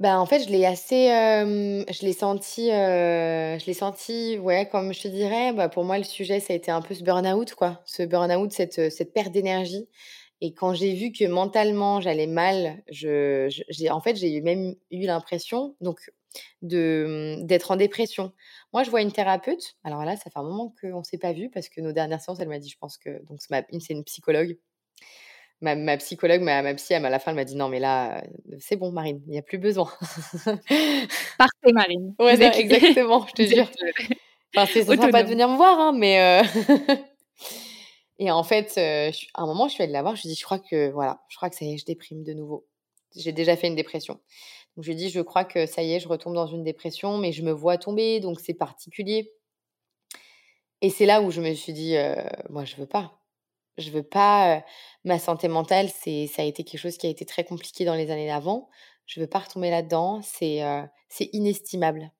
[0.00, 5.02] Bah, en fait, je l'ai assez, je l'ai senti, je l'ai senti, ouais, comme je
[5.02, 7.80] te dirais, bah, pour moi, le sujet, ça a été un peu ce burn-out, quoi.
[7.84, 9.88] Ce burn-out, cette, cette perte d'énergie.
[10.40, 15.06] Et quand j'ai vu que mentalement, j'allais mal, je, j'ai, en fait, j'ai même eu
[15.06, 16.10] l'impression, donc
[16.62, 18.32] d'être en dépression.
[18.72, 19.76] Moi, je vois une thérapeute.
[19.84, 22.20] Alors là, ça fait un moment qu'on ne s'est pas vu parce que nos dernières
[22.20, 24.56] séances, elle m'a dit, je pense que donc c'est une psychologue.
[25.62, 28.24] Ma, ma psychologue, ma, ma psy, à la fin, elle m'a dit non, mais là,
[28.58, 29.88] c'est bon, Marine, il n'y a plus besoin.
[31.38, 32.14] Parfait, Marine.
[32.18, 33.70] Ouais, exactement, je te jure.
[34.54, 36.20] Enfin, c'est sympa de venir me voir, hein, mais.
[36.20, 36.94] Euh,
[38.18, 40.38] et en fait, à un moment, je suis allée la voir, je lui ai dit,
[40.38, 42.66] je crois que, voilà, je crois que ça y est, je déprime de nouveau.
[43.16, 44.20] J'ai déjà fait une dépression.
[44.76, 46.64] Donc, je lui ai dit, je crois que ça y est, je retombe dans une
[46.64, 49.32] dépression, mais je me vois tomber, donc c'est particulier.
[50.80, 51.94] Et c'est là où je me suis dit,
[52.50, 53.20] moi, je veux pas.
[53.78, 54.64] Je veux pas.
[55.04, 57.94] ma santé mentale, c'est, ça a été quelque chose qui a été très compliqué dans
[57.94, 58.68] les années d'avant.
[59.06, 60.20] Je veux pas retomber là-dedans.
[60.22, 60.60] C'est,
[61.08, 62.10] c'est inestimable.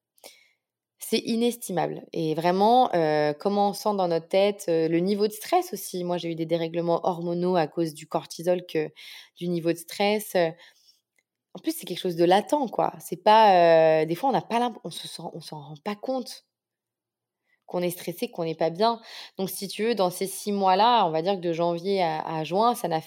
[0.98, 2.06] C'est inestimable.
[2.12, 2.88] Et vraiment,
[3.40, 6.04] comment on sent dans notre tête, le niveau de stress aussi.
[6.04, 8.90] Moi, j'ai eu des dérèglements hormonaux à cause du cortisol que
[9.36, 10.36] du niveau de stress.
[11.54, 12.92] En plus, c'est quelque chose de latent, quoi.
[12.98, 14.04] C'est pas.
[14.06, 16.46] des fois, on n'a pas on se sent, on s'en rend pas compte
[17.66, 19.00] qu'on est stressé, qu'on n'est pas bien.
[19.38, 22.44] Donc, si tu veux, dans ces six mois-là, on va dire que de janvier à,
[22.44, 23.00] juin, ça n'a.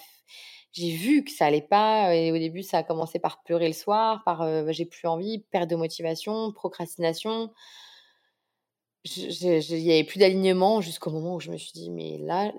[0.73, 2.15] J'ai vu que ça allait pas.
[2.15, 5.39] Et au début, ça a commencé par pleurer le soir, par bah, j'ai plus envie,
[5.51, 7.51] perte de motivation, procrastination
[9.05, 12.51] il n'y avait plus d'alignement jusqu'au moment où je me suis dit, mais là,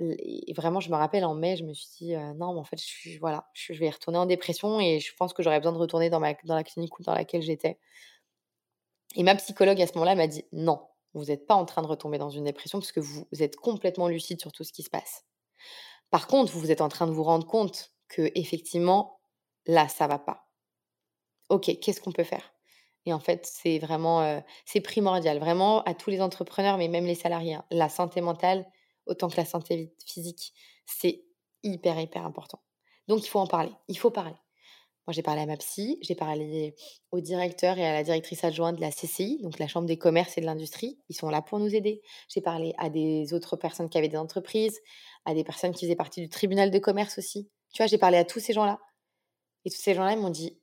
[0.54, 3.18] vraiment, je me rappelle en mai, je me suis dit, non, mais en fait, je,
[3.18, 6.20] voilà, je, vais retourner en dépression et je pense que j'aurais besoin de retourner dans,
[6.20, 6.34] la
[6.64, 7.78] clinique dans laquelle j'étais.
[9.16, 10.80] Et ma psychologue à ce moment-là m'a dit, non,
[11.14, 14.06] vous n'êtes pas en train de retomber dans une dépression parce que vous, êtes complètement
[14.06, 15.24] lucide sur tout ce qui se passe.
[16.10, 19.18] Par contre, vous êtes en train de vous rendre compte que effectivement,
[19.66, 20.48] là, ça va pas.
[21.48, 22.55] Ok, qu'est-ce qu'on peut faire?
[23.06, 27.14] Et en fait, c'est vraiment, c'est primordial, vraiment à tous les entrepreneurs, mais même les
[27.14, 27.54] salariés.
[27.54, 27.64] Hein.
[27.70, 28.66] La santé mentale,
[29.06, 30.52] autant que la santé physique,
[30.86, 31.24] c'est
[31.62, 32.60] hyper, hyper important.
[33.06, 33.70] Donc, il faut en parler.
[33.86, 34.34] Il faut parler.
[35.06, 36.74] Moi, j'ai parlé à ma psy, j'ai parlé
[37.12, 40.36] au directeur et à la directrice adjointe de la CCI, donc la Chambre des commerces
[40.36, 40.98] et de l'industrie.
[41.08, 42.02] Ils sont là pour nous aider.
[42.28, 44.80] J'ai parlé à des autres personnes qui avaient des entreprises,
[45.24, 47.48] à des personnes qui faisaient partie du tribunal de commerce aussi.
[47.72, 48.80] Tu vois, j'ai parlé à tous ces gens-là.
[49.64, 50.58] Et tous ces gens-là, ils m'ont dit,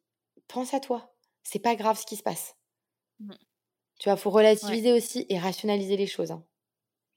[0.50, 1.13] pense à toi
[1.44, 2.56] c'est pas grave ce qui se passe.
[3.20, 3.34] Mmh.
[4.00, 6.32] Tu vois, faut relativiser aussi et rationaliser les choses.
[6.32, 6.44] Hein.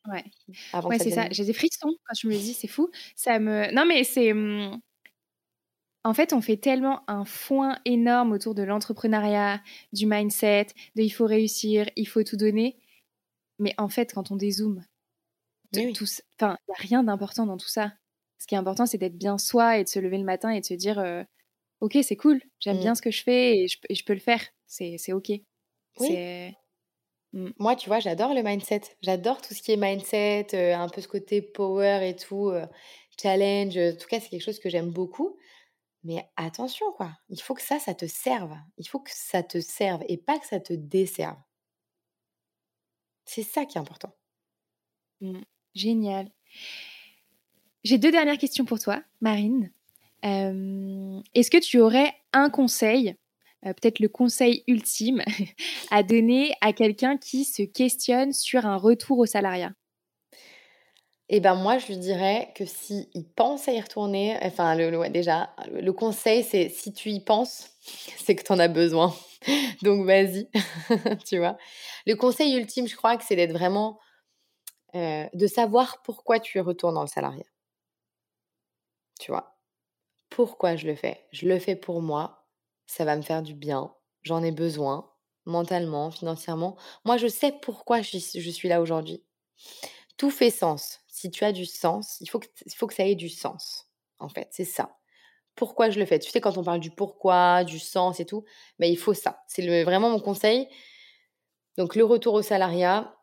[0.06, 0.24] Ouais,
[0.84, 1.28] ouais c'est ça.
[1.30, 2.90] J'ai des frissons quand je me dis, c'est fou.
[3.16, 3.72] Ça me.
[3.74, 4.32] Non, mais c'est.
[4.32, 4.80] Mmh,
[6.04, 9.60] en fait, on fait tellement un foin énorme autour de l'entrepreneuriat,
[9.92, 12.78] du mindset, de il faut réussir, il faut tout donner.
[13.58, 14.84] Mais en fait, quand on dézoome,
[15.72, 15.94] il n'y
[16.40, 17.92] a rien d'important dans tout ça.
[18.38, 20.60] Ce qui est important, c'est d'être bien soi et de se lever le matin et
[20.60, 20.98] de se dire
[21.80, 22.96] ok, c'est cool, j'aime bien mmh.
[22.96, 24.42] ce que je fais et je, peux le faire.
[24.66, 25.32] C'est ok.
[26.00, 26.52] Oui.
[27.32, 27.50] Mmh.
[27.58, 28.82] Moi, tu vois, j'adore le mindset.
[29.02, 32.52] J'adore tout ce qui est mindset, un peu ce côté power et tout,
[33.20, 33.76] challenge.
[33.76, 35.36] En tout cas, c'est quelque chose que j'aime beaucoup.
[36.04, 37.10] Mais attention, quoi.
[37.28, 38.56] Il faut que ça, ça te serve.
[38.78, 41.36] Il faut que ça te serve et pas que ça te desserve.
[43.24, 44.14] C'est ça qui est important.
[45.20, 45.40] Mmh.
[45.74, 46.30] Génial.
[47.82, 49.72] J'ai deux dernières questions pour toi, Marine.
[50.26, 53.16] Est-ce que tu aurais un conseil
[53.62, 55.22] peut-être le conseil ultime
[55.90, 59.72] à donner à quelqu'un qui se questionne sur un retour au salariat?
[61.28, 65.08] Eh ben moi, je lui dirais que si il pense à y retourner, enfin le,
[65.08, 67.70] déjà, le conseil, c'est si tu y penses,
[68.18, 69.12] c'est que tu en as besoin.
[69.82, 70.48] Donc vas-y,
[71.26, 71.56] tu vois.
[72.06, 73.98] Le conseil ultime, je crois que c'est d'être vraiment,
[74.94, 77.44] euh, de savoir pourquoi tu retournes dans le salariat.
[79.18, 79.55] Tu vois?
[80.30, 81.24] Pourquoi je le fais?
[81.32, 82.46] Je le fais pour moi,
[82.86, 85.10] ça va me faire du bien, j'en ai besoin,
[85.44, 86.76] mentalement, financièrement.
[87.04, 89.24] Moi, je sais pourquoi je suis là aujourd'hui.
[90.16, 93.88] Tout fait sens si tu as du sens, il faut que, ça ait du sens,
[94.18, 94.98] en fait, c'est ça.
[95.54, 96.18] Pourquoi je le fais?
[96.18, 98.44] Tu sais, quand on parle du pourquoi, du sens et tout,
[98.78, 99.42] mais il faut ça.
[99.48, 100.68] C'est vraiment mon conseil.
[101.78, 103.16] Donc, le retour au salariat,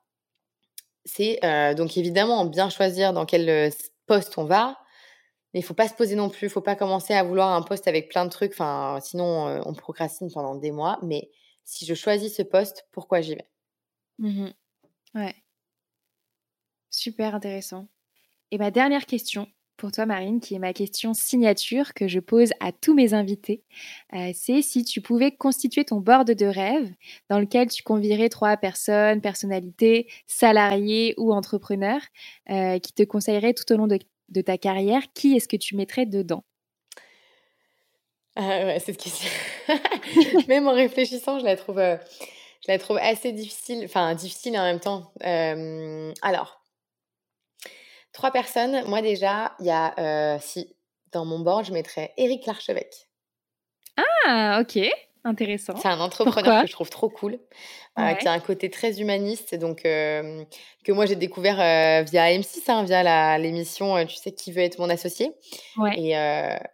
[1.05, 3.69] c'est euh, donc évidemment bien choisir dans quel euh,
[4.07, 4.79] poste on va.
[5.53, 7.61] Mais il faut pas se poser non plus, il faut pas commencer à vouloir un
[7.61, 8.53] poste avec plein de trucs.
[8.53, 10.99] Enfin, sinon, euh, on procrastine pendant des mois.
[11.03, 11.29] Mais
[11.63, 13.47] si je choisis ce poste, pourquoi j'y vais?
[14.19, 14.47] Mmh
[15.15, 15.35] Ouais.
[16.89, 17.87] Super intéressant.
[18.51, 19.47] Et ma dernière question
[19.77, 23.63] pour toi, Marine, qui est ma question signature que je pose à tous mes invités,
[24.13, 26.91] euh, c'est si tu pouvais constituer ton board de rêve
[27.29, 32.01] dans lequel tu convierais trois personnes, personnalités, salariés ou entrepreneurs
[32.49, 33.99] euh, qui te conseilleraient tout au long de,
[34.41, 36.43] ta carrière, qui est-ce que tu mettrais dedans?
[38.35, 39.29] Ah ouais, cette question.
[40.47, 41.97] Même en réfléchissant, je la trouve, euh,
[42.65, 45.13] je la trouve assez difficile, enfin difficile en même temps.
[45.21, 46.63] alors,
[48.13, 48.83] Trois personnes.
[48.87, 50.75] Moi, déjà, il y a, euh, si,
[51.11, 53.09] dans mon board, je mettrais Eric Larchevêque.
[54.25, 54.79] Ah, ok.
[55.25, 55.75] Intéressant.
[55.77, 57.39] C'est un entrepreneur que je trouve trop cool,
[57.97, 60.43] euh, qui a un côté très humaniste, donc euh,
[60.83, 61.55] que moi j'ai découvert
[62.03, 65.31] via M6, hein, via l'émission, tu sais, qui veut être mon associé.
[65.95, 66.13] Et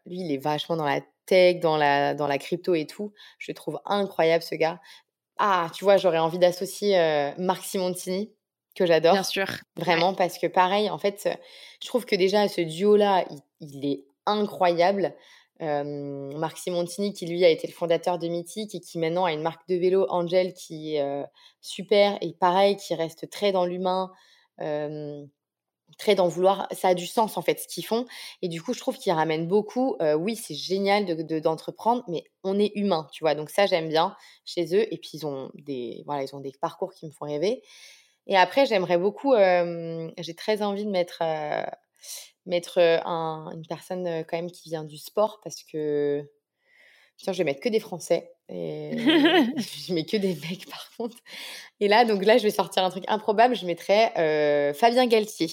[0.05, 3.13] lui, il est vachement dans la tech, dans la, dans la crypto et tout.
[3.37, 4.79] Je le trouve incroyable, ce gars.
[5.37, 6.97] Ah, tu vois, j'aurais envie d'associer
[7.37, 8.33] Marc Simontini
[8.75, 9.13] que j'adore.
[9.13, 9.47] Bien sûr.
[9.77, 11.29] Vraiment, parce que pareil, en fait,
[11.81, 13.25] je trouve que déjà ce duo-là,
[13.59, 15.13] il, est incroyable.
[15.59, 19.41] Marc Simontini, qui lui a été le fondateur de Mythique et qui maintenant a une
[19.41, 21.25] marque de vélo, Angel, qui est
[21.61, 24.11] super et pareil, qui reste très dans l'humain,
[25.97, 26.67] très dans vouloir.
[26.71, 28.05] Ça a du sens en fait ce qu'ils font.
[28.41, 29.97] Et du coup, je trouve qu'ils ramènent beaucoup.
[30.17, 31.05] oui, c'est génial
[31.41, 33.35] d'entreprendre, de, mais on est humain, tu vois.
[33.35, 34.93] Donc ça, j'aime bien chez eux.
[34.93, 37.63] Et puis ils ont des, voilà, ils ont des parcours qui me font rêver.
[38.27, 41.23] Et après, j'aimerais beaucoup, j'ai très envie de mettre,
[42.49, 46.23] mettre une personne quand même qui vient du sport parce que,
[47.17, 48.31] tiens, je vais mettre que des Français.
[48.49, 51.17] Et je mets que des mecs par contre.
[51.79, 53.55] Et là, donc là, je vais sortir un truc improbable.
[53.55, 55.49] Je mettrais Fabien Galtier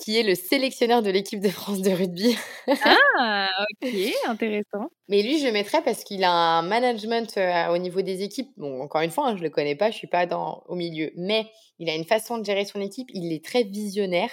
[0.00, 2.36] qui est le sélectionneur de l'équipe de France de rugby.
[3.18, 3.48] ah,
[3.82, 3.94] ok,
[4.26, 4.88] intéressant.
[5.08, 8.50] Mais lui, je le mettrais parce qu'il a un management euh, au niveau des équipes.
[8.56, 10.64] Bon, encore une fois, hein, je ne le connais pas, je ne suis pas dans,
[10.66, 11.12] au milieu.
[11.16, 11.46] Mais
[11.78, 13.08] il a une façon de gérer son équipe.
[13.12, 14.30] Il est très visionnaire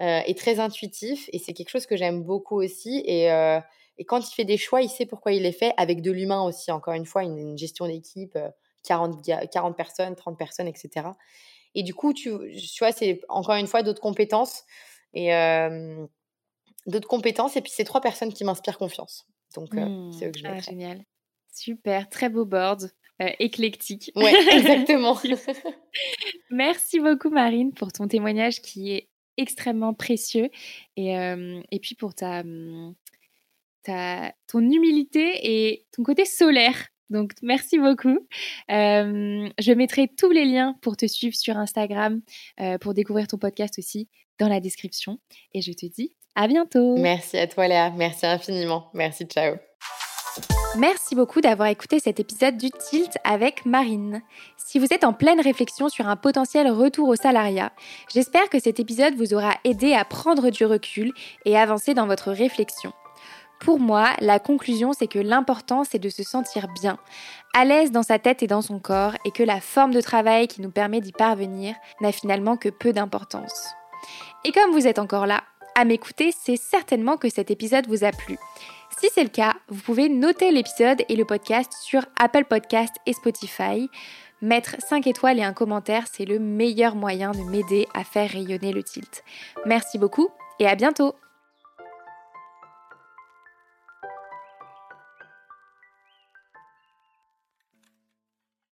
[0.00, 1.28] euh, et très intuitif.
[1.32, 3.02] Et c'est quelque chose que j'aime beaucoup aussi.
[3.06, 3.60] Et, euh,
[3.98, 6.42] et, quand il fait des choix, il sait pourquoi il les fait, avec de l'humain
[6.42, 6.70] aussi.
[6.70, 8.38] Encore une fois, une, une gestion d'équipe,
[8.84, 11.08] 40, 40 personnes, 30 personnes, etc.
[11.74, 14.64] Et du coup, tu, tu vois, c'est encore une fois d'autres compétences.
[15.14, 15.30] Et
[16.86, 17.56] d'autres compétences.
[17.56, 19.26] Et puis, c'est trois personnes qui m'inspirent confiance.
[19.54, 20.12] Donc, mmh.
[20.12, 21.04] c'est eux que je ah, Génial.
[21.50, 22.90] Super, très beau board.
[23.38, 24.12] éclectique.
[24.14, 25.18] Oui, exactement.
[26.50, 30.48] Merci beaucoup, Marine, pour ton témoignage qui est extrêmement précieux.
[30.96, 32.94] Et, et puis pour ta, mmh,
[33.82, 38.18] ta, ton humilité et ton côté solaire donc, merci beaucoup.
[38.68, 42.20] je mettrai tous les liens pour te suivre sur Instagram,
[42.80, 44.08] pour découvrir ton podcast aussi
[44.38, 45.18] dans la description.
[45.54, 46.96] Et je te dis à bientôt.
[46.98, 47.90] Merci à toi, Léa.
[47.90, 48.90] Merci infiniment.
[48.92, 49.56] Merci, ciao.
[50.78, 54.20] Merci beaucoup d'avoir écouté cet épisode du Tilt avec Marine.
[54.58, 57.72] Si vous êtes en pleine réflexion sur un potentiel retour au salariat,
[58.12, 61.14] j'espère que cet épisode vous aura aidé à prendre du recul
[61.46, 62.92] et avancer dans votre réflexion.
[63.58, 66.98] Pour moi, la conclusion, c'est que l'important, c'est de se sentir bien,
[67.54, 70.46] à l'aise dans sa tête et dans son corps, et que la forme de travail
[70.46, 73.70] qui nous permet d'y parvenir n'a finalement que peu d'importance.
[74.44, 75.42] Et comme vous êtes encore là,
[75.74, 78.38] à m'écouter, c'est certainement que cet épisode vous a plu.
[78.98, 83.12] Si c'est le cas, vous pouvez noter l'épisode et le podcast sur Apple Podcast et
[83.12, 83.90] Spotify.
[84.40, 88.72] Mettre 5 étoiles et un commentaire, c'est le meilleur moyen de m'aider à faire rayonner
[88.72, 89.22] le tilt.
[89.66, 90.30] Merci beaucoup
[90.60, 91.14] et à bientôt